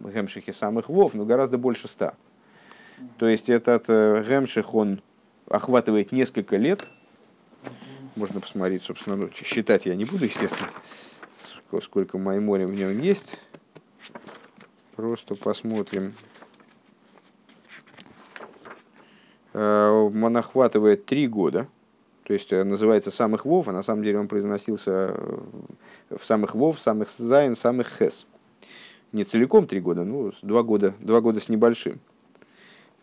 Гемшихе 0.00 0.52
самых 0.52 0.88
Вов, 0.88 1.14
но 1.14 1.24
гораздо 1.24 1.58
больше 1.58 1.88
ста. 1.88 2.14
То 3.18 3.26
есть 3.26 3.48
этот 3.48 3.84
э, 3.88 4.24
Гемших, 4.26 4.74
он 4.74 5.00
охватывает 5.48 6.12
несколько 6.12 6.56
лет. 6.56 6.86
Можно 8.16 8.40
посмотреть, 8.40 8.82
собственно, 8.82 9.16
ну, 9.16 9.30
считать 9.32 9.86
я 9.86 9.94
не 9.94 10.04
буду, 10.04 10.24
естественно, 10.24 10.70
сколько 11.82 12.18
Маймори 12.18 12.64
в 12.64 12.74
нем 12.74 13.00
есть. 13.00 13.38
Просто 14.96 15.34
посмотрим. 15.34 16.14
Э, 19.52 19.90
он 19.90 20.36
охватывает 20.36 21.06
три 21.06 21.26
года. 21.26 21.68
То 22.24 22.34
есть 22.34 22.52
э, 22.52 22.62
называется 22.62 23.10
самых 23.10 23.44
вов, 23.44 23.68
а 23.68 23.72
на 23.72 23.82
самом 23.82 24.04
деле 24.04 24.18
он 24.18 24.28
произносился 24.28 25.18
в 26.10 26.24
סמך 26.24 26.54
וו, 26.54 26.80
סמך 26.80 27.08
זיין, 27.10 27.56
סמך 27.56 27.88
חית. 27.98 28.26
Не 29.12 29.24
целиком 29.24 29.66
три 29.66 29.80
года, 29.80 30.04
ну, 30.04 30.32
два 30.42 30.62
года, 30.62 30.94
два 31.00 31.20
года 31.20 31.40
с 31.40 31.48
небольшим. 31.48 32.00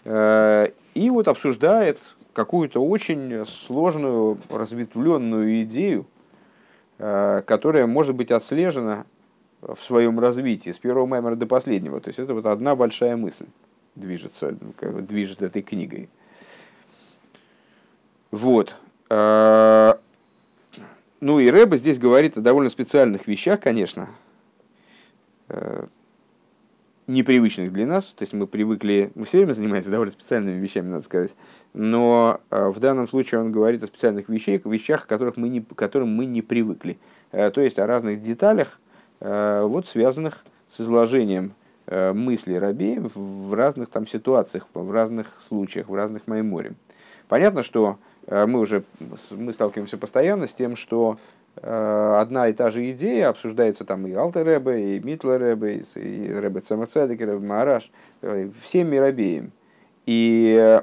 Э, 0.05 0.69
и 0.93 1.09
вот 1.09 1.27
обсуждает 1.27 1.99
какую-то 2.33 2.83
очень 2.83 3.45
сложную, 3.45 4.37
разветвленную 4.49 5.63
идею, 5.63 6.05
э, 6.99 7.41
которая 7.45 7.87
может 7.87 8.15
быть 8.15 8.31
отслежена 8.31 9.05
в 9.61 9.77
своем 9.77 10.19
развитии 10.19 10.69
с 10.69 10.77
первого 10.77 11.07
маймера 11.07 11.35
до 11.35 11.47
последнего. 11.47 11.99
То 11.99 12.09
есть 12.09 12.19
это 12.19 12.33
вот 12.33 12.45
одна 12.45 12.75
большая 12.75 13.17
мысль 13.17 13.47
движется, 13.95 14.55
движет 14.79 15.41
этой 15.41 15.63
книгой. 15.63 16.09
Вот. 18.29 18.75
Э, 19.09 19.95
ну 21.19 21.39
и 21.39 21.49
Рэба 21.49 21.77
здесь 21.77 21.97
говорит 21.97 22.37
о 22.37 22.41
довольно 22.41 22.69
специальных 22.69 23.25
вещах, 23.25 23.59
конечно 23.59 24.09
непривычных 27.07 27.71
для 27.71 27.85
нас, 27.85 28.07
то 28.07 28.23
есть 28.23 28.33
мы 28.33 28.47
привыкли, 28.47 29.11
мы 29.15 29.25
все 29.25 29.37
время 29.37 29.53
занимаемся 29.53 29.91
довольно 29.91 30.11
специальными 30.11 30.59
вещами, 30.59 30.87
надо 30.87 31.05
сказать, 31.05 31.35
но 31.73 32.41
э, 32.49 32.69
в 32.69 32.79
данном 32.79 33.07
случае 33.07 33.41
он 33.41 33.51
говорит 33.51 33.83
о 33.83 33.87
специальных 33.87 34.27
вещах, 34.27 34.65
вещах, 34.65 35.05
которых 35.05 35.37
мы 35.37 35.49
не, 35.49 35.61
к 35.61 35.75
которым 35.75 36.09
мы 36.09 36.25
не 36.25 36.41
привыкли, 36.41 36.97
э, 37.31 37.51
то 37.51 37.61
есть 37.61 37.77
о 37.77 37.85
разных 37.85 38.21
деталях, 38.21 38.79
э, 39.19 39.61
вот 39.63 39.87
связанных 39.87 40.45
с 40.69 40.81
изложением 40.81 41.53
мысли 41.87 42.55
Раби 42.55 42.99
в 42.99 43.53
разных 43.53 43.89
там 43.89 44.07
ситуациях, 44.07 44.67
в 44.73 44.91
разных 44.91 45.27
случаях, 45.47 45.87
в 45.87 45.93
разных 45.93 46.25
майморе. 46.25 46.73
Понятно, 47.27 47.61
что 47.61 47.99
мы 48.27 48.59
уже 48.59 48.83
мы 49.29 49.53
сталкиваемся 49.53 49.99
постоянно 49.99 50.47
с 50.47 50.55
тем, 50.55 50.75
что 50.75 51.19
одна 51.61 52.49
и 52.49 52.53
та 52.53 52.69
же 52.69 52.91
идея 52.91 53.29
обсуждается 53.29 53.85
там 53.85 54.05
и 54.07 54.13
Алтер 54.13 54.45
Рэбе, 54.45 54.97
и 54.97 54.99
Митлер 54.99 55.39
Рэбе, 55.39 55.83
и 55.95 56.33
Рэбе 56.33 56.59
Цамацедек, 56.59 57.21
и 57.21 57.25
Рэбе 57.25 57.45
Мараш, 57.45 57.91
э, 58.21 58.49
всем 58.61 58.89
мирабеем. 58.89 59.51
И 60.05 60.81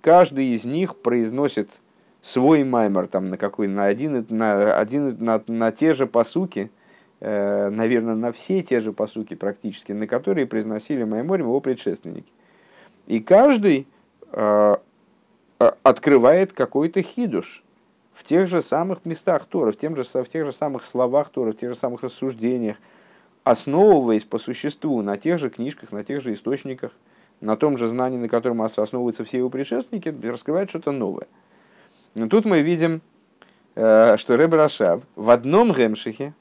каждый 0.00 0.54
из 0.54 0.64
них 0.64 0.96
произносит 0.96 1.80
свой 2.22 2.64
маймер 2.64 3.06
там 3.06 3.30
на 3.30 3.36
какой 3.36 3.68
на 3.68 3.86
один 3.86 4.26
на 4.28 4.76
один 4.76 5.16
на, 5.20 5.42
на 5.46 5.72
те 5.72 5.94
же 5.94 6.06
посуки 6.06 6.70
наверное, 7.20 8.14
на 8.14 8.32
все 8.32 8.62
те 8.62 8.80
же 8.80 8.92
посуки 8.94 9.34
практически, 9.34 9.92
на 9.92 10.06
которые 10.06 10.46
произносили 10.46 11.04
Майморим 11.04 11.46
его 11.46 11.60
предшественники. 11.60 12.32
И 13.06 13.20
каждый 13.20 13.86
открывает 15.58 16.54
какой-то 16.54 17.02
хидуш 17.02 17.62
в 18.12 18.24
тех 18.24 18.48
же 18.48 18.62
самых 18.62 19.04
местах 19.04 19.46
Тора, 19.46 19.72
в, 19.72 19.76
тем 19.76 19.96
же, 19.96 20.04
в 20.04 20.28
тех 20.28 20.44
же 20.44 20.52
самых 20.52 20.84
словах 20.84 21.30
Тора, 21.30 21.52
в 21.52 21.56
тех 21.56 21.72
же 21.72 21.78
самых 21.78 22.02
рассуждениях, 22.02 22.76
основываясь 23.44 24.24
по 24.24 24.38
существу 24.38 25.02
на 25.02 25.16
тех 25.16 25.38
же 25.38 25.50
книжках, 25.50 25.92
на 25.92 26.04
тех 26.04 26.22
же 26.22 26.32
источниках, 26.32 26.92
на 27.40 27.56
том 27.56 27.78
же 27.78 27.88
знании, 27.88 28.18
на 28.18 28.28
котором 28.28 28.62
основываются 28.62 29.24
все 29.24 29.38
его 29.38 29.48
предшественники, 29.48 30.14
раскрывает 30.26 30.68
что-то 30.68 30.92
новое. 30.92 31.26
Но 32.14 32.28
тут 32.28 32.44
мы 32.44 32.60
видим, 32.60 33.00
э, 33.76 34.16
что 34.18 34.36
Рэб 34.36 34.52
Рашав 34.52 35.02
в 35.16 35.30
одном 35.30 35.72
гемшихе, 35.72 36.34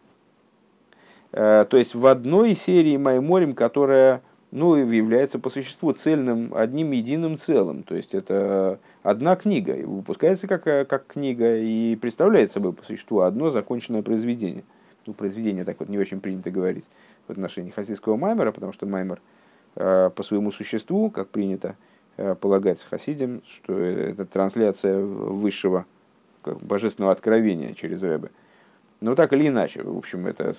э, 1.31 1.65
то 1.69 1.77
есть 1.77 1.95
в 1.95 2.05
одной 2.05 2.55
серии 2.55 2.97
Майморим, 2.97 3.53
которая 3.53 4.21
ну, 4.51 4.75
является 4.75 5.39
по 5.39 5.49
существу 5.49 5.93
цельным, 5.93 6.53
одним 6.55 6.91
единым 6.91 7.37
целым. 7.37 7.83
То 7.83 7.95
есть 7.95 8.13
это 8.13 8.79
одна 9.03 9.35
книга, 9.35 9.73
выпускается 9.85 10.47
как, 10.47 10.63
как 10.63 11.07
книга 11.07 11.57
и 11.57 11.95
представляет 11.95 12.51
собой 12.51 12.73
по 12.73 12.83
существу 12.83 13.21
одно 13.21 13.49
законченное 13.49 14.03
произведение. 14.03 14.63
Ну, 15.05 15.13
произведение 15.13 15.63
так 15.63 15.79
вот 15.79 15.89
не 15.89 15.97
очень 15.97 16.19
принято 16.19 16.51
говорить 16.51 16.89
в 17.27 17.31
отношении 17.31 17.71
хасидского 17.71 18.15
маймера, 18.15 18.51
потому 18.51 18.73
что 18.73 18.85
маймер 18.85 19.21
э, 19.75 20.09
по 20.13 20.23
своему 20.23 20.51
существу, 20.51 21.09
как 21.09 21.29
принято 21.29 21.75
э, 22.17 22.35
полагать 22.35 22.83
хасидям, 22.83 23.41
что 23.47 23.79
это 23.79 24.25
трансляция 24.25 24.99
высшего 24.99 25.85
как, 26.41 26.59
божественного 26.59 27.13
откровения 27.13 27.73
через 27.73 28.03
Рэбе. 28.03 28.29
Но 29.01 29.15
так 29.15 29.31
или 29.33 29.47
иначе, 29.47 29.81
в 29.83 29.97
общем, 29.97 30.27
это 30.27 30.53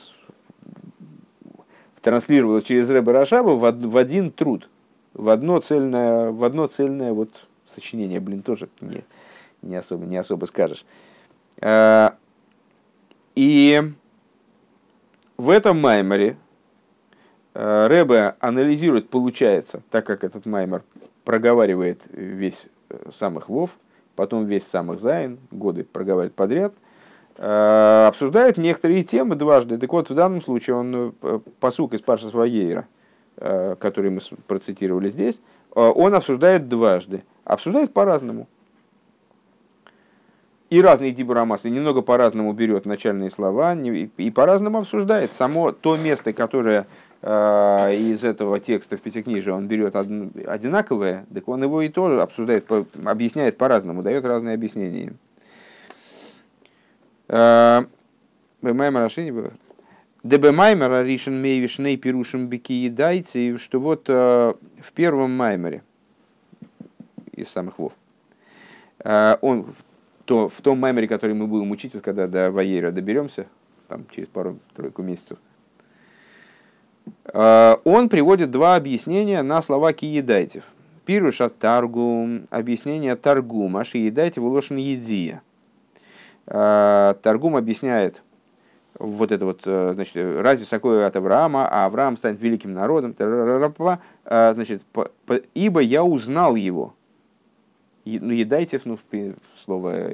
транслировалось 2.01 2.65
через 2.65 2.89
Рэбе 2.89 3.13
Рашаба 3.13 3.51
в, 3.51 3.89
в 3.89 3.97
один 3.97 4.31
труд, 4.31 4.69
в 5.13 5.29
одно 5.29 5.61
цельное, 5.61 6.31
в 6.31 6.43
одно 6.45 6.67
цельное 6.67 7.13
вот 7.13 7.47
сочинение, 7.71 8.21
блин, 8.21 8.43
тоже 8.43 8.69
не, 8.81 9.05
не, 9.63 9.77
особо, 9.77 10.05
не 10.05 10.17
особо 10.17 10.45
скажешь. 10.47 10.85
А, 11.61 12.17
и 13.35 13.83
в 15.37 15.51
этом 15.51 15.81
майморе 15.81 16.37
а, 17.55 17.89
Рэбе 17.89 18.37
анализирует, 18.41 19.09
получается, 19.09 19.83
так 19.91 20.07
как 20.07 20.25
этот 20.25 20.47
маймор 20.47 20.83
проговаривает 21.25 22.01
весь 22.11 22.67
э, 22.89 23.11
самых 23.13 23.49
Вов, 23.49 23.71
потом 24.17 24.47
весь 24.47 24.67
самых 24.67 24.99
Зайн, 24.99 25.39
годы 25.51 25.85
проговаривает 25.85 26.35
подряд– 26.35 26.75
Э, 27.43 28.07
обсуждает 28.09 28.59
некоторые 28.59 29.03
темы 29.03 29.35
дважды. 29.35 29.79
Так 29.79 29.91
вот, 29.95 30.11
в 30.11 30.15
данном 30.15 30.43
случае 30.43 30.77
он 30.77 31.15
э, 31.23 31.41
посук 31.59 31.95
из 31.95 32.03
Паша 32.03 32.29
Сваейра, 32.29 32.87
э, 33.39 33.77
который 33.81 34.11
мы 34.11 34.21
процитировали 34.47 35.09
здесь, 35.09 35.41
он 35.75 36.15
обсуждает 36.15 36.69
дважды. 36.69 37.23
Обсуждает 37.45 37.93
по-разному. 37.93 38.49
И 40.71 40.81
разные 40.81 41.11
дибурамасы 41.11 41.69
немного 41.69 42.01
по-разному 42.01 42.53
берет 42.53 42.87
начальные 42.87 43.31
слова 43.31 43.75
и 43.75 44.31
по-разному 44.31 44.79
обсуждает. 44.79 45.33
Само 45.33 45.73
то 45.73 45.97
место, 45.97 46.33
которое 46.33 46.87
из 47.23 48.23
этого 48.25 48.61
текста 48.61 48.97
в 48.97 49.01
Пятикнижии 49.01 49.51
он 49.51 49.67
берет 49.67 49.97
одинаковое, 49.97 51.27
так 51.35 51.49
он 51.49 51.63
его 51.63 51.83
и 51.83 51.89
тоже 51.89 52.23
обсуждает, 52.23 52.71
объясняет 53.05 53.59
по-разному, 53.59 54.03
дает 54.03 54.25
разные 54.25 54.55
объяснения. 54.55 55.13
Бемаймер 57.29 59.03
Ашини 59.03 59.51
Дебемаймер 60.23 61.05
Бики 62.47 62.73
Едайцы, 62.73 63.59
что 63.59 63.81
вот 63.81 64.05
э, 64.09 64.53
в 64.81 64.93
первом 64.93 65.31
маймере 65.33 65.83
из 67.41 67.49
самых 67.49 67.79
вов, 67.79 67.93
э, 69.05 69.37
он 69.41 69.67
то, 70.31 70.49
в 70.49 70.61
том 70.61 70.79
маймере, 70.79 71.09
который 71.09 71.35
мы 71.35 71.49
будем 71.49 71.71
учить, 71.73 71.95
вот 71.95 72.05
когда 72.05 72.29
до 72.29 72.53
Ваера 72.53 72.93
доберемся, 72.93 73.47
там 73.89 74.05
через 74.15 74.29
пару-тройку 74.29 75.03
месяцев, 75.03 75.39
э, 77.25 77.77
он 77.83 78.09
приводит 78.09 78.53
два 78.53 78.77
объяснения 78.77 79.43
на 79.43 79.61
слова 79.61 79.93
киедайтев. 79.93 80.63
Пируша 81.05 81.49
таргум, 81.49 82.47
объяснение 82.51 83.17
таргума, 83.17 83.83
шиедайте 83.83 84.41
вулошен 84.41 84.77
едия. 84.77 85.43
Э, 86.47 87.15
Таргум 87.23 87.57
объясняет 87.57 88.23
вот 88.99 89.33
это 89.33 89.45
вот, 89.45 89.63
э, 89.65 89.93
значит, 89.95 90.15
разве 90.15 90.65
высоко 90.65 90.91
от 90.99 91.17
Авраама, 91.17 91.67
а 91.69 91.87
Авраам 91.87 92.17
станет 92.17 92.41
великим 92.41 92.73
народом, 92.73 93.15
значит, 94.25 94.83
ибо 95.55 95.81
я 95.81 96.05
узнал 96.05 96.55
его. 96.55 96.95
Ну, 98.19 98.33
едайте, 98.33 98.81
ну, 98.85 98.99
слово 99.65 100.11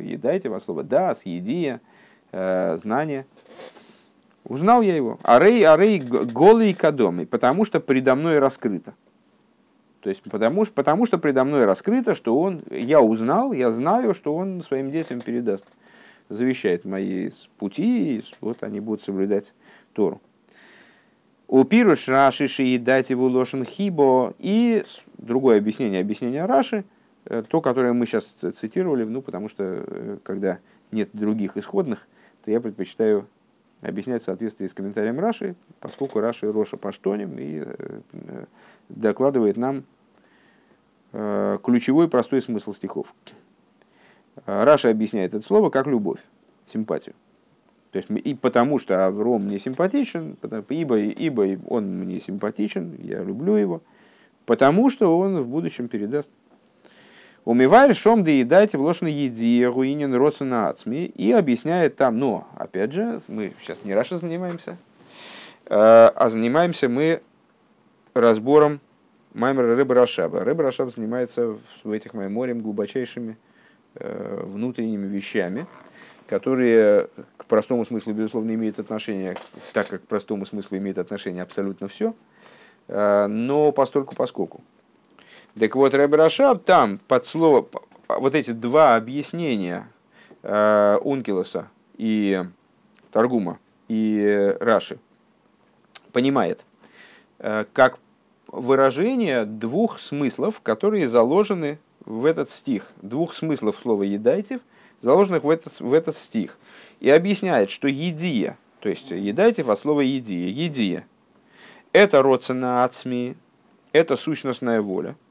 едайте, 0.00 0.48
во 0.48 0.60
слово 0.60 0.82
да, 0.82 1.14
съеди, 1.14 1.80
знание. 2.32 3.26
Узнал 4.44 4.82
я 4.82 4.96
его. 4.96 5.18
Арей, 5.22 5.64
арей, 5.64 6.00
голый 6.00 6.74
кадомый, 6.74 7.26
потому 7.26 7.64
что 7.64 7.80
предо 7.80 8.14
мной 8.14 8.38
раскрыто. 8.38 8.94
То 10.00 10.08
есть 10.08 10.22
потому, 10.22 10.64
потому 10.64 11.06
что 11.06 11.18
предо 11.18 11.44
мной 11.44 11.66
раскрыто, 11.66 12.14
что 12.14 12.38
он, 12.38 12.62
я 12.70 13.00
узнал, 13.00 13.52
я 13.52 13.70
знаю, 13.70 14.14
что 14.14 14.34
он 14.34 14.62
своим 14.62 14.90
детям 14.90 15.20
передаст, 15.20 15.64
завещает 16.30 16.86
мои 16.86 17.30
пути, 17.58 18.16
и 18.16 18.24
вот 18.40 18.62
они 18.62 18.80
будут 18.80 19.02
соблюдать 19.02 19.52
Тору. 19.92 20.20
У 21.48 21.64
пируш 21.64 22.08
Раши 22.08 22.48
шиедать 22.48 23.10
его 23.10 23.26
лошен 23.26 23.64
хибо 23.64 24.34
и 24.38 24.84
другое 25.20 25.58
объяснение, 25.58 26.00
объяснение 26.00 26.44
Раши, 26.44 26.84
э, 27.26 27.42
то, 27.48 27.60
которое 27.60 27.92
мы 27.92 28.06
сейчас 28.06 28.24
цитировали, 28.60 29.04
ну, 29.04 29.22
потому 29.22 29.48
что 29.48 29.84
э, 29.86 30.18
когда 30.22 30.58
нет 30.90 31.10
других 31.12 31.56
исходных, 31.56 32.06
то 32.44 32.50
я 32.50 32.60
предпочитаю 32.60 33.26
объяснять 33.82 34.22
в 34.22 34.26
соответствии 34.26 34.66
с 34.66 34.74
комментарием 34.74 35.18
Раши, 35.20 35.54
поскольку 35.80 36.20
Раши 36.20 36.50
Роша 36.50 36.76
Паштоним 36.76 37.38
и 37.38 37.62
э, 37.64 38.44
докладывает 38.88 39.56
нам 39.56 39.84
ключевой 41.12 42.08
простой 42.08 42.40
смысл 42.40 42.72
стихов. 42.72 43.12
Раша 44.46 44.90
объясняет 44.90 45.34
это 45.34 45.44
слово 45.44 45.68
как 45.68 45.88
любовь, 45.88 46.20
симпатию. 46.66 47.16
То 47.90 47.96
есть, 47.96 48.08
и 48.10 48.34
потому 48.36 48.78
что 48.78 49.06
Авром 49.06 49.46
мне 49.46 49.58
симпатичен, 49.58 50.36
ибо, 50.68 50.98
ибо 51.00 51.58
он 51.66 51.98
мне 51.98 52.20
симпатичен, 52.20 52.94
я 53.02 53.24
люблю 53.24 53.56
его, 53.56 53.82
потому 54.50 54.90
что 54.90 55.16
он 55.16 55.36
в 55.40 55.46
будущем 55.46 55.86
передаст. 55.86 56.28
Умивай 57.44 57.94
шом 57.94 58.24
да 58.24 58.32
едайте 58.32 58.78
в 58.78 58.80
ложной 58.80 59.12
еде, 59.12 59.64
руинен 59.68 60.10
на 60.10 60.68
ацми, 60.68 61.04
и 61.04 61.30
объясняет 61.30 61.94
там, 61.94 62.18
но, 62.18 62.48
опять 62.56 62.90
же, 62.90 63.20
мы 63.28 63.52
сейчас 63.62 63.78
не 63.84 63.94
Раша 63.94 64.16
занимаемся, 64.16 64.76
э, 65.66 65.76
а 65.76 66.28
занимаемся 66.28 66.88
мы 66.88 67.20
разбором 68.12 68.80
Маймера 69.34 69.76
Рэбе 69.76 69.94
Рашаба. 69.94 70.40
Рэбе 70.40 70.64
Рашаб 70.64 70.92
занимается 70.92 71.56
в 71.84 71.92
этих 71.92 72.12
Майморем 72.12 72.60
глубочайшими 72.60 73.38
э, 73.94 74.42
внутренними 74.46 75.06
вещами, 75.06 75.68
которые 76.26 77.06
к 77.36 77.44
простому 77.44 77.84
смыслу, 77.84 78.14
безусловно, 78.14 78.52
имеют 78.52 78.80
отношение, 78.80 79.36
так 79.72 79.86
как 79.86 80.02
к 80.02 80.06
простому 80.08 80.44
смыслу 80.44 80.76
имеет 80.78 80.98
отношение 80.98 81.44
абсолютно 81.44 81.86
все, 81.86 82.10
э, 82.10 82.14
но 82.92 83.72
постольку 83.72 84.16
поскольку. 84.16 84.62
Так 85.58 85.74
вот, 85.76 85.94
Рэбе 85.94 86.16
Рашаб 86.16 86.64
там 86.64 86.98
под 87.08 87.26
слово, 87.26 87.66
вот 88.08 88.34
эти 88.34 88.52
два 88.52 88.96
объяснения 88.96 89.88
э, 90.42 90.98
Ункилоса 91.02 91.68
и 91.96 92.42
Таргума 93.10 93.58
и 93.88 94.56
Раши 94.60 94.98
понимает, 96.12 96.64
э, 97.38 97.64
как 97.72 97.98
выражение 98.46 99.44
двух 99.44 99.98
смыслов, 99.98 100.60
которые 100.60 101.08
заложены 101.08 101.78
в 102.04 102.24
этот 102.24 102.50
стих. 102.50 102.92
Двух 103.02 103.34
смыслов 103.34 103.76
слова 103.80 104.02
«едайте», 104.02 104.60
заложенных 105.00 105.44
в 105.44 105.50
этот, 105.50 105.78
в 105.80 105.92
этот 105.92 106.16
стих. 106.16 106.58
И 107.00 107.10
объясняет, 107.10 107.70
что 107.70 107.88
«едия», 107.88 108.56
то 108.80 108.88
есть 108.88 109.10
«едайте» 109.10 109.62
от 109.62 109.78
слова 109.78 110.00
«едия», 110.00 110.48
«едия»– 110.48 111.06
это 111.92 112.22
родцена 112.22 112.84
ацми, 112.84 113.36
это 113.92 114.16
сущностная 114.16 114.80
воля– 114.80 115.16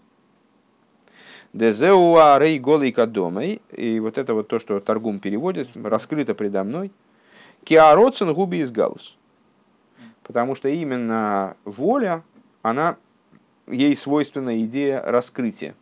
Дезеуа 1.54 2.38
рей 2.38 2.60
голый 2.60 2.92
кадомой. 2.92 3.62
И 3.72 4.00
вот 4.00 4.18
это 4.18 4.34
вот 4.34 4.48
то, 4.48 4.60
что 4.60 4.80
Торгум 4.80 5.20
переводит, 5.20 5.70
раскрыто 5.76 6.36
предо 6.36 6.64
мной. 6.64 6.92
Киароцен 7.64 8.34
губи 8.34 8.58
из 8.58 8.72
галус. 8.72 9.18
Потому 10.24 10.56
что 10.56 10.70
именно 10.70 11.58
воля, 11.66 12.24
она, 12.62 12.98
ей 13.68 13.96
свойственна 13.96 14.64
идея 14.64 15.02
раскрытия. 15.02 15.76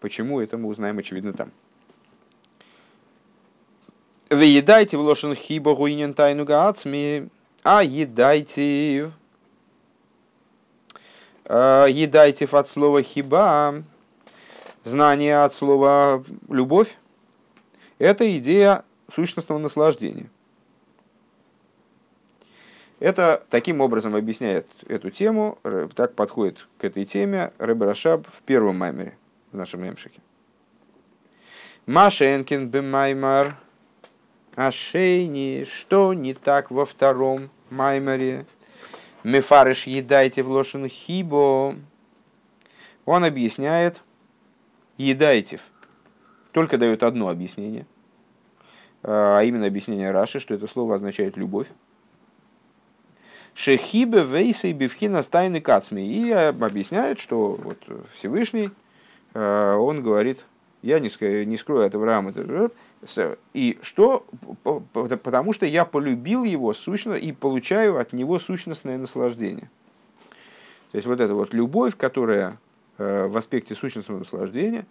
Почему 0.00 0.40
это 0.40 0.58
мы 0.58 0.68
узнаем, 0.68 0.98
очевидно, 0.98 1.32
там. 1.32 1.50
Вы 4.30 4.44
едайте 4.44 4.96
в 4.96 5.00
лошен 5.00 5.34
хибо 5.34 5.74
гуинен 5.74 6.12
тайну 6.12 6.44
гаацми, 6.44 7.28
а 7.70 7.82
едайте 7.82 9.12
а, 11.44 11.84
едайте 11.86 12.48
от 12.50 12.66
слова 12.66 13.02
хиба, 13.02 13.84
знание 14.84 15.44
от 15.44 15.52
слова 15.52 16.24
любовь, 16.48 16.96
это 17.98 18.24
идея 18.38 18.84
сущностного 19.14 19.58
наслаждения. 19.58 20.30
Это 23.00 23.44
таким 23.50 23.82
образом 23.82 24.14
объясняет 24.16 24.66
эту 24.88 25.10
тему, 25.10 25.58
так 25.94 26.14
подходит 26.14 26.66
к 26.78 26.84
этой 26.84 27.04
теме 27.04 27.52
Рэбе 27.58 27.84
Рашаб 27.84 28.26
в 28.28 28.40
первом 28.46 28.78
маймере, 28.78 29.18
в 29.52 29.58
нашем 29.58 29.82
мемшике. 29.82 30.22
Машенкин 31.84 32.70
бемаймар 32.70 33.58
Ашейни, 34.56 35.64
что 35.64 36.14
не 36.14 36.32
так 36.32 36.70
во 36.70 36.86
втором 36.86 37.50
маймере? 37.70 38.46
Мефарыш 39.24 39.86
едайте 39.86 40.42
в 40.42 40.50
лошен 40.50 40.88
хибо. 40.88 41.74
Он 43.04 43.24
объясняет 43.24 44.02
едайтев. 44.96 45.62
Только 46.52 46.78
дает 46.78 47.02
одно 47.02 47.28
объяснение, 47.28 47.86
а 49.02 49.42
именно 49.42 49.66
объяснение 49.66 50.10
Раши, 50.10 50.40
что 50.40 50.54
это 50.54 50.66
слово 50.66 50.96
означает 50.96 51.36
любовь. 51.36 51.68
Шехибе 53.54 54.22
вейсей 54.22 54.72
бифхина 54.72 55.22
стайны 55.22 55.60
кацми. 55.60 56.06
И 56.06 56.30
объясняет, 56.30 57.18
что 57.18 57.58
вот 57.62 57.78
Всевышний, 58.14 58.70
э, 59.34 59.74
он 59.74 60.02
говорит, 60.02 60.44
я 60.82 61.00
не 61.00 61.08
скрою 61.56 61.86
от 61.86 61.94
Авраама, 61.94 62.32
и 63.54 63.78
что? 63.82 64.26
Потому 64.62 65.52
что 65.52 65.66
я 65.66 65.84
полюбил 65.84 66.44
его 66.44 66.74
сущно 66.74 67.14
и 67.14 67.32
получаю 67.32 67.98
от 67.98 68.12
него 68.12 68.38
сущностное 68.38 68.98
наслаждение. 68.98 69.70
То 70.90 70.96
есть 70.96 71.06
вот 71.06 71.20
эта 71.20 71.34
вот 71.34 71.54
любовь, 71.54 71.96
которая 71.96 72.58
э, 72.96 73.26
в 73.26 73.36
аспекте 73.36 73.74
сущностного 73.74 74.20
наслаждения, 74.20 74.86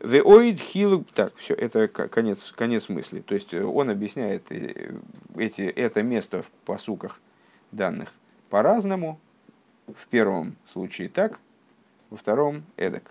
Веоид 0.00 0.58
хилу... 0.58 1.04
Так, 1.14 1.36
все, 1.36 1.54
это 1.54 1.86
конец, 1.86 2.52
конец 2.56 2.88
мысли. 2.88 3.20
То 3.20 3.34
есть 3.34 3.54
он 3.54 3.90
объясняет 3.90 4.50
э, 4.50 4.94
эти, 5.36 5.62
это 5.62 6.02
место 6.02 6.42
в 6.42 6.50
посуках– 6.64 7.20
данных 7.72 8.12
по-разному. 8.50 9.18
В 9.88 10.06
первом 10.06 10.56
случае 10.72 11.08
так, 11.08 11.40
во 12.10 12.16
втором 12.16 12.62
эдак. 12.76 13.10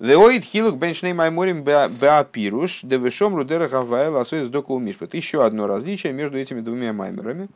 Веоид 0.00 0.44
хилук 0.44 0.78
беншней 0.78 1.12
майморим 1.12 1.62
беапируш, 1.62 2.80
девешом 2.82 3.36
рудера 3.36 3.68
гавайла 3.68 4.18
ласует 4.18 4.46
сдоку 4.46 4.74
умишпат. 4.74 5.12
Еще 5.12 5.44
одно 5.44 5.66
различие 5.66 6.14
между 6.14 6.38
этими 6.38 6.62
двумя 6.62 6.94
маймерами. 6.94 7.48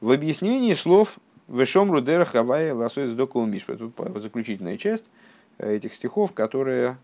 В 0.00 0.12
объяснении 0.12 0.72
слов 0.74 1.18
вешом 1.48 1.90
рудера 1.90 2.28
гавайла 2.32 2.78
ласует 2.78 3.10
сдоку 3.10 3.40
умишпат. 3.40 3.80
Заключительная 4.14 4.78
часть 4.78 5.02
этих 5.58 5.94
стихов, 5.94 6.32
которые, 6.32 6.96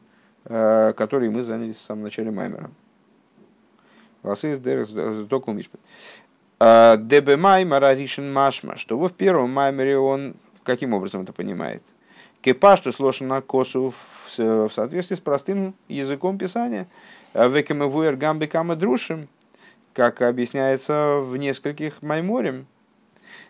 э, 0.45 0.93
которые 0.97 1.33
мы 1.33 1.43
занялись 1.43 1.77
в 1.77 1.83
самом 1.83 2.05
начале 2.05 2.31
маймера. 2.31 2.71
Ласует 4.23 4.61
сдоку 4.61 5.51
умишпат. 5.51 5.81
А, 6.61 6.97
Дебемай 6.97 7.65
Мараришин 7.65 8.33
Машма, 8.33 8.77
что 8.77 8.97
в 8.97 9.13
первом 9.13 9.51
маймере 9.51 9.99
он 9.99 10.35
каким 10.63 10.93
образом 10.93 11.23
это 11.23 11.33
понимает? 11.33 11.83
Кепашту 12.43 12.93
сложен 12.93 13.29
на 13.29 13.41
косу 13.43 13.93
в 13.93 14.71
соответствии 14.73 15.17
с 15.17 15.21
простым 15.21 15.75
языком 15.89 16.39
писания. 16.39 16.87
А 17.35 17.49
Векемевуэр 17.49 18.17
гамби 18.17 18.47
кама 18.47 18.77
друшим, 18.77 19.29
как 19.93 20.23
объясняется 20.23 21.19
в 21.21 21.37
нескольких 21.37 22.03
майморем. 22.03 22.67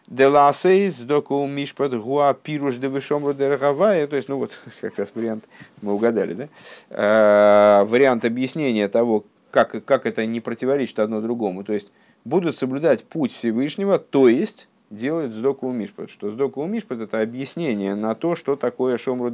Деласейс 0.07 0.97
доку 0.97 1.47
мишпад 1.47 1.95
гуа 1.95 2.35
пируш 2.35 2.77
де 2.77 2.89
вышомру. 2.89 3.33
То 3.33 3.45
есть, 3.45 4.29
ну 4.29 4.39
вот, 4.39 4.59
как 4.81 4.99
раз 4.99 5.13
вариант, 5.15 5.45
мы 5.83 5.95
угадали, 5.95 6.33
да? 6.35 6.49
А, 6.91 7.85
вариант 7.85 8.25
объяснения 8.25 8.89
того, 8.89 9.25
как, 9.53 9.85
как 9.85 10.07
это 10.07 10.27
не 10.27 10.41
противоречит 10.41 10.99
одно 10.99 11.21
другому. 11.21 11.63
То 11.63 11.73
есть, 11.73 11.93
будут 12.25 12.59
соблюдать 12.59 13.05
путь 13.05 13.33
Всевышнего, 13.33 14.01
то 14.01 14.29
есть 14.29 14.69
делать 14.91 15.33
сдоку 15.33 15.71
мишпат. 15.71 16.11
Что 16.11 16.31
сдоку 16.31 16.65
мишпат 16.67 17.01
это 17.01 17.23
объяснение 17.23 17.95
на 17.95 18.15
то, 18.15 18.35
что 18.35 18.57
такое 18.57 18.99
шомру. 18.99 19.33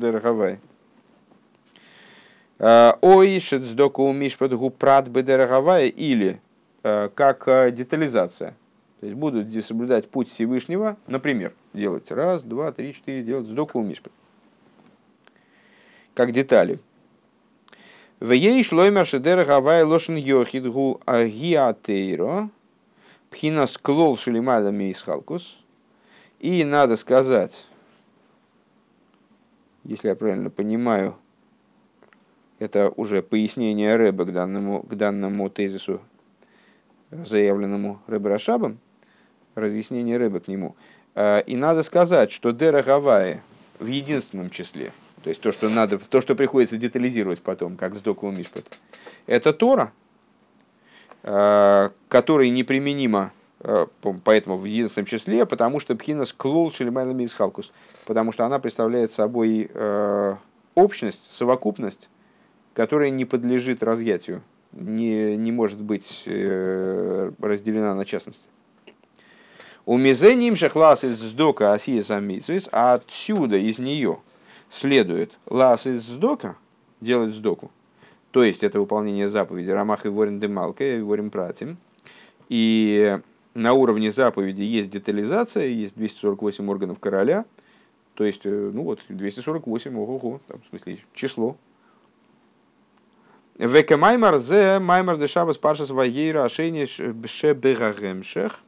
А, 2.59 2.99
Оишет 3.01 3.65
сдоку 3.65 4.13
мишпат 4.13 4.53
гупрат 4.53 5.09
бедерагавай 5.09 5.89
или 5.89 6.41
а, 6.83 7.09
как 7.09 7.49
а, 7.49 7.71
детализация. 7.71 8.55
То 9.01 9.07
есть 9.07 9.19
будут 9.19 9.53
соблюдать 9.65 10.09
путь 10.09 10.31
Всевышнего, 10.31 10.97
например, 11.07 11.53
делать 11.75 12.11
раз, 12.11 12.45
два, 12.45 12.73
три, 12.73 12.95
четыре, 12.95 13.23
делать 13.23 13.47
сдоку 13.47 13.83
мишпат. 13.83 14.13
Как 16.15 16.33
детали. 16.33 16.79
В 18.21 18.33
ей 18.33 18.63
шлоймер 18.63 19.05
шедер 19.05 19.45
гавай 19.45 19.83
лошен 19.83 20.17
йохид 20.17 20.67
гу 20.67 20.99
агиатейро 21.05 22.49
Пхина 23.37 23.67
склол 23.67 24.17
шелимайда 24.17 24.73
мейсхалкус. 24.73 25.59
И 26.41 26.65
надо 26.65 26.97
сказать, 26.97 27.67
если 29.85 30.09
я 30.09 30.17
правильно 30.17 30.49
понимаю, 30.49 31.17
это 32.59 32.89
уже 32.97 33.21
пояснение 33.23 33.95
Рэба 33.95 34.25
к 34.25 34.33
данному, 34.33 34.81
к 34.85 34.95
данному 34.95 35.51
тезису, 35.51 36.01
заявленному 37.11 38.01
Рэбе 38.07 38.31
Рашабом, 38.31 38.79
разъяснение 39.55 40.17
Рэба 40.17 40.41
к 40.41 40.49
нему. 40.49 40.75
А, 41.15 41.41
и 41.41 41.57
надо 41.57 41.83
сказать, 41.83 42.33
что 42.33 42.53
Дера 42.53 42.83
Гавайи 42.83 43.43
в 43.79 43.87
единственном 43.87 44.49
числе, 44.49 44.95
то 45.23 45.29
есть 45.29 45.43
то, 45.43 45.53
что, 45.53 45.69
надо, 45.69 45.99
то, 45.99 46.23
что 46.23 46.37
приходится 46.37 46.79
детализировать 46.79 47.43
потом, 47.43 47.77
как 47.77 47.97
с 47.97 48.01
Доку 48.01 48.31
Мишпат, 48.31 48.65
это 49.27 49.53
Тора, 49.53 49.93
Э, 51.29 51.91
который 52.09 52.51
неприменимо 52.51 53.33
э, 53.59 53.87
поэтому 54.23 54.57
в 54.57 54.65
единственном 54.65 55.07
числе, 55.07 55.45
потому 55.45 55.81
что 55.81 55.97
пхинас 55.97 56.33
клол 56.33 56.71
шелемайлами 56.71 57.25
из 57.25 57.35
халкус, 57.35 57.73
потому 58.05 58.31
что 58.31 58.47
она 58.47 58.61
представляет 58.61 59.11
собой 59.11 59.69
э, 59.75 60.37
общность, 60.77 61.29
совокупность, 61.35 62.09
которая 62.75 63.11
не 63.11 63.25
подлежит 63.25 63.83
разъятию, 63.83 64.41
не, 64.71 65.37
не 65.37 65.51
может 65.51 65.81
быть 65.81 66.23
разделена 66.27 67.97
на 67.97 68.05
частности. 68.05 68.45
У 69.85 69.97
мизеним 69.97 70.55
шахлас 70.55 71.03
из 71.03 71.19
сдока 71.19 71.73
асия 71.73 72.05
самицвис, 72.05 72.69
а 72.71 72.95
отсюда 72.95 73.57
из 73.57 73.81
нее 73.81 74.21
следует 74.71 75.33
лас 75.47 75.89
из 75.89 76.05
сдока, 76.05 76.55
делать 77.01 77.35
сдоку, 77.35 77.73
то 78.37 78.45
есть 78.45 78.63
это 78.63 78.79
выполнение 78.79 79.31
заповеди 79.31 79.71
Рамах 79.71 80.05
и 80.05 80.11
Ворин 80.11 80.39
Демалка 80.39 80.85
и 80.85 81.01
Ворин 81.01 81.31
Пратим. 81.31 81.79
И 82.51 83.19
на 83.55 83.73
уровне 83.73 84.13
заповеди 84.13 84.61
есть 84.61 84.91
детализация, 84.91 85.69
есть 85.69 85.97
248 85.97 86.69
органов 86.69 86.99
короля, 87.01 87.47
то 88.13 88.25
есть, 88.25 88.43
э, 88.45 88.71
ну 88.75 88.83
вот, 88.83 89.01
248, 89.09 89.99
ого-го, 89.99 90.43
там, 90.49 90.61
в 90.61 90.69
смысле, 90.69 90.99
число. 91.15 91.57
Веке 93.57 93.97
маймар 93.97 94.37
зе 94.37 94.81
маймар 94.81 95.17
де 95.17 95.29
шабас 95.29 95.57
паршас 95.57 95.89
ваейра 95.89 96.45
ашени 96.45 96.85
шебегагемшех. 96.85 98.61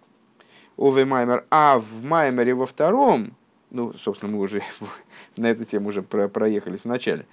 Ове 0.78 1.04
маймар. 1.04 1.44
А 1.50 1.78
в 1.78 2.02
маймере 2.02 2.54
во 2.54 2.64
втором, 2.64 3.34
ну, 3.70 3.92
собственно, 3.92 4.32
мы 4.32 4.40
уже 4.40 4.62
на 5.36 5.50
эту 5.50 5.66
тему 5.66 5.90
уже 5.90 6.00
проехались 6.00 6.80
в 6.80 6.84
начале, 6.86 7.26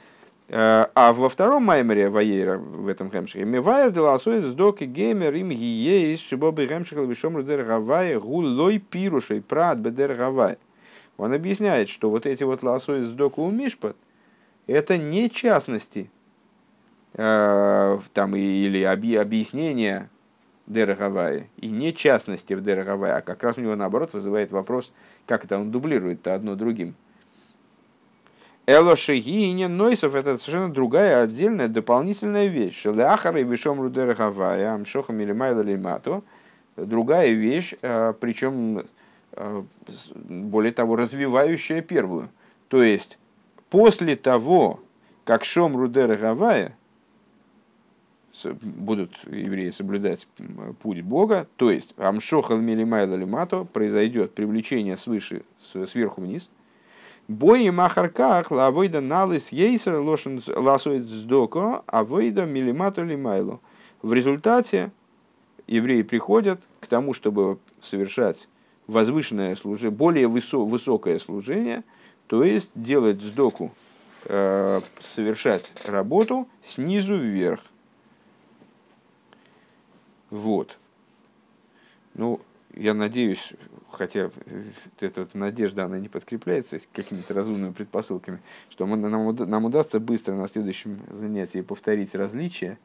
а 0.47 1.13
во 1.13 1.27
втором 1.27 1.63
маймере 1.63 2.09
Ваейра 2.09 2.57
в 2.57 2.87
этом 2.87 3.09
хемшике 3.09 3.45
Мивайер 3.45 3.91
деласует 3.91 4.55
доки 4.55 4.83
геймер 4.83 5.33
им 5.33 5.49
гиеис 5.49 6.19
шибобы 6.19 6.67
хемшихал 6.67 7.07
вишом 7.07 7.35
рудер 7.35 7.63
гавай 7.63 8.19
гулой 8.19 8.77
пирушей 8.77 9.41
прат 9.41 9.79
бедер 9.79 10.15
гавай. 10.15 10.57
Он 11.17 11.33
объясняет, 11.33 11.89
что 11.89 12.09
вот 12.09 12.25
эти 12.25 12.43
вот 12.43 12.61
ласует 12.61 13.07
с 13.07 13.11
доку 13.11 13.43
у 13.43 13.49
Мишпат 13.49 13.95
это 14.67 14.97
не 14.97 15.29
частности 15.29 16.09
э, 17.13 17.99
там 18.13 18.35
или 18.35 18.83
объяснение 18.83 20.09
Дерагавая, 20.67 21.47
и 21.57 21.67
не 21.67 21.93
частности 21.93 22.53
в 22.55 22.63
Дерагавая, 22.63 23.17
а 23.17 23.21
как 23.21 23.43
раз 23.43 23.57
у 23.57 23.61
него 23.61 23.75
наоборот 23.75 24.13
вызывает 24.13 24.51
вопрос, 24.51 24.91
как 25.27 25.45
это 25.45 25.59
он 25.59 25.69
дублирует-то 25.69 26.33
одно 26.33 26.55
другим. 26.55 26.95
Элошигиня 28.67 29.67
Нойсов 29.67 30.15
это 30.15 30.39
совершенно 30.39 30.73
другая 30.73 31.21
отдельная 31.21 31.67
дополнительная 31.67 32.47
вещь. 32.47 32.81
Шелеахара 32.81 33.39
и 33.39 33.43
Вишом 33.43 33.79
Рудерахавая, 33.79 34.73
Амшохам 34.73 35.19
или 35.19 35.33
Майла 35.33 35.61
Лимату. 35.61 36.23
Другая 36.75 37.31
вещь, 37.31 37.75
э, 37.81 38.13
причем 38.19 38.85
э, 39.33 39.63
более 40.15 40.71
того, 40.71 40.95
развивающая 40.95 41.81
первую. 41.81 42.29
То 42.67 42.81
есть, 42.81 43.19
после 43.69 44.15
того, 44.15 44.79
как 45.25 45.45
Шом 45.45 45.77
Рудера 45.77 46.17
Гавая, 46.17 46.75
будут 48.43 49.11
евреи 49.25 49.69
соблюдать 49.69 50.27
путь 50.81 51.01
Бога, 51.01 51.47
то 51.55 51.71
есть 51.71 51.93
амшохал 51.97 52.57
милимайла 52.57 53.15
лимато 53.15 53.63
произойдет 53.63 54.33
привлечение 54.33 54.97
свыше, 54.97 55.43
сверху 55.61 56.21
вниз. 56.21 56.49
Бои 57.27 57.71
махарках 57.71 58.51
лавойда 58.51 59.01
налыс 59.01 59.51
ейсер 59.51 59.95
лошен 59.95 60.43
ласует 60.47 61.05
сдоко, 61.05 61.83
а 61.87 62.03
войда 62.03 62.45
милимато 62.45 63.01
лимайло. 63.01 63.59
В 64.03 64.13
результате 64.13 64.91
евреи 65.65 66.03
приходят 66.03 66.61
к 66.79 66.87
тому, 66.87 67.13
чтобы 67.13 67.57
совершать 67.81 68.47
возвышенное 68.85 69.55
служение, 69.55 69.89
более 69.89 70.27
высокое 70.27 71.17
служение, 71.17 71.83
то 72.27 72.43
есть 72.43 72.69
делать 72.75 73.19
сдоку, 73.21 73.71
э, 74.25 74.81
совершать 74.99 75.73
работу 75.85 76.47
снизу 76.63 77.17
вверх. 77.17 77.61
Вот. 80.29 80.77
Ну, 82.13 82.39
я 82.75 82.93
надеюсь, 82.93 83.53
хотя 83.91 84.29
эта 84.99 85.21
вот 85.21 85.33
надежда, 85.33 85.85
она 85.85 85.97
не 85.99 86.09
подкрепляется 86.09 86.79
какими-то 86.93 87.33
разумными 87.33 87.71
предпосылками, 87.71 88.39
что 88.69 88.85
мы, 88.85 88.97
нам, 88.97 89.35
нам 89.35 89.65
удастся 89.65 89.99
быстро 89.99 90.33
на 90.33 90.47
следующем 90.47 90.99
занятии 91.09 91.61
повторить 91.61 92.13
различия 92.15 92.77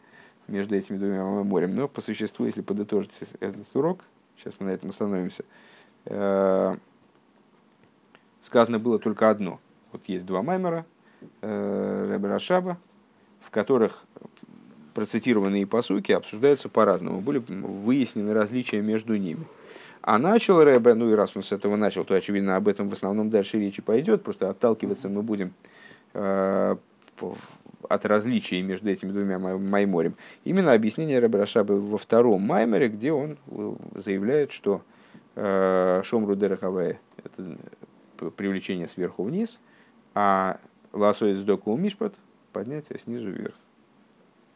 между 0.46 0.76
этими 0.76 0.96
двумя 0.96 1.24
морями. 1.24 1.72
Но 1.72 1.88
по 1.88 2.00
существу, 2.00 2.46
если 2.46 2.62
подытожить 2.62 3.12
этот 3.40 3.68
урок, 3.74 4.00
сейчас 4.38 4.54
мы 4.60 4.66
на 4.66 4.70
этом 4.70 4.90
остановимся, 4.90 5.44
э, 6.06 6.76
сказано 8.42 8.78
было 8.78 8.98
только 8.98 9.28
одно. 9.28 9.60
Вот 9.92 10.02
есть 10.06 10.24
два 10.24 10.42
маймера 10.42 10.86
э, 11.42 12.06
Рэбе 12.10 12.28
Рашаба, 12.28 12.78
в 13.40 13.50
которых 13.50 14.04
процитированные 14.94 15.66
посуки 15.66 16.12
обсуждаются 16.12 16.68
по-разному. 16.68 17.20
Были 17.20 17.38
выяснены 17.38 18.32
различия 18.32 18.80
между 18.80 19.16
ними. 19.16 19.46
А 20.02 20.18
начал 20.18 20.62
Рэбе, 20.62 20.94
ну 20.94 21.10
и 21.10 21.14
раз 21.14 21.36
он 21.36 21.42
с 21.42 21.52
этого 21.52 21.76
начал, 21.76 22.04
то, 22.04 22.14
очевидно, 22.14 22.56
об 22.56 22.68
этом 22.68 22.88
в 22.88 22.92
основном 22.92 23.28
дальше 23.28 23.58
речи 23.58 23.82
пойдет, 23.82 24.22
просто 24.22 24.48
отталкиваться 24.48 25.08
мы 25.08 25.22
будем 25.22 25.52
э, 26.14 26.76
от 27.88 28.06
различий 28.06 28.62
между 28.62 28.88
этими 28.88 29.10
двумя 29.10 29.38
майморем. 29.38 30.14
Именно 30.44 30.72
объяснение 30.72 31.18
Рэбе 31.18 31.38
Рашаба 31.38 31.74
во 31.74 31.98
втором 31.98 32.42
майморе, 32.42 32.88
где 32.88 33.12
он 33.12 33.36
э, 33.48 33.74
заявляет, 33.96 34.52
что 34.52 34.82
э, 35.36 36.00
Шомру 36.02 36.34
Дерахавая– 36.34 36.98
это 37.22 38.30
привлечение 38.30 38.88
сверху 38.88 39.24
вниз, 39.24 39.60
а 40.14 40.58
Ласоид 40.92 41.44
Доку 41.44 41.76
Мишпат– 41.76 42.14
поднятие 42.52 42.98
снизу 42.98 43.30
вверх. 43.30 43.54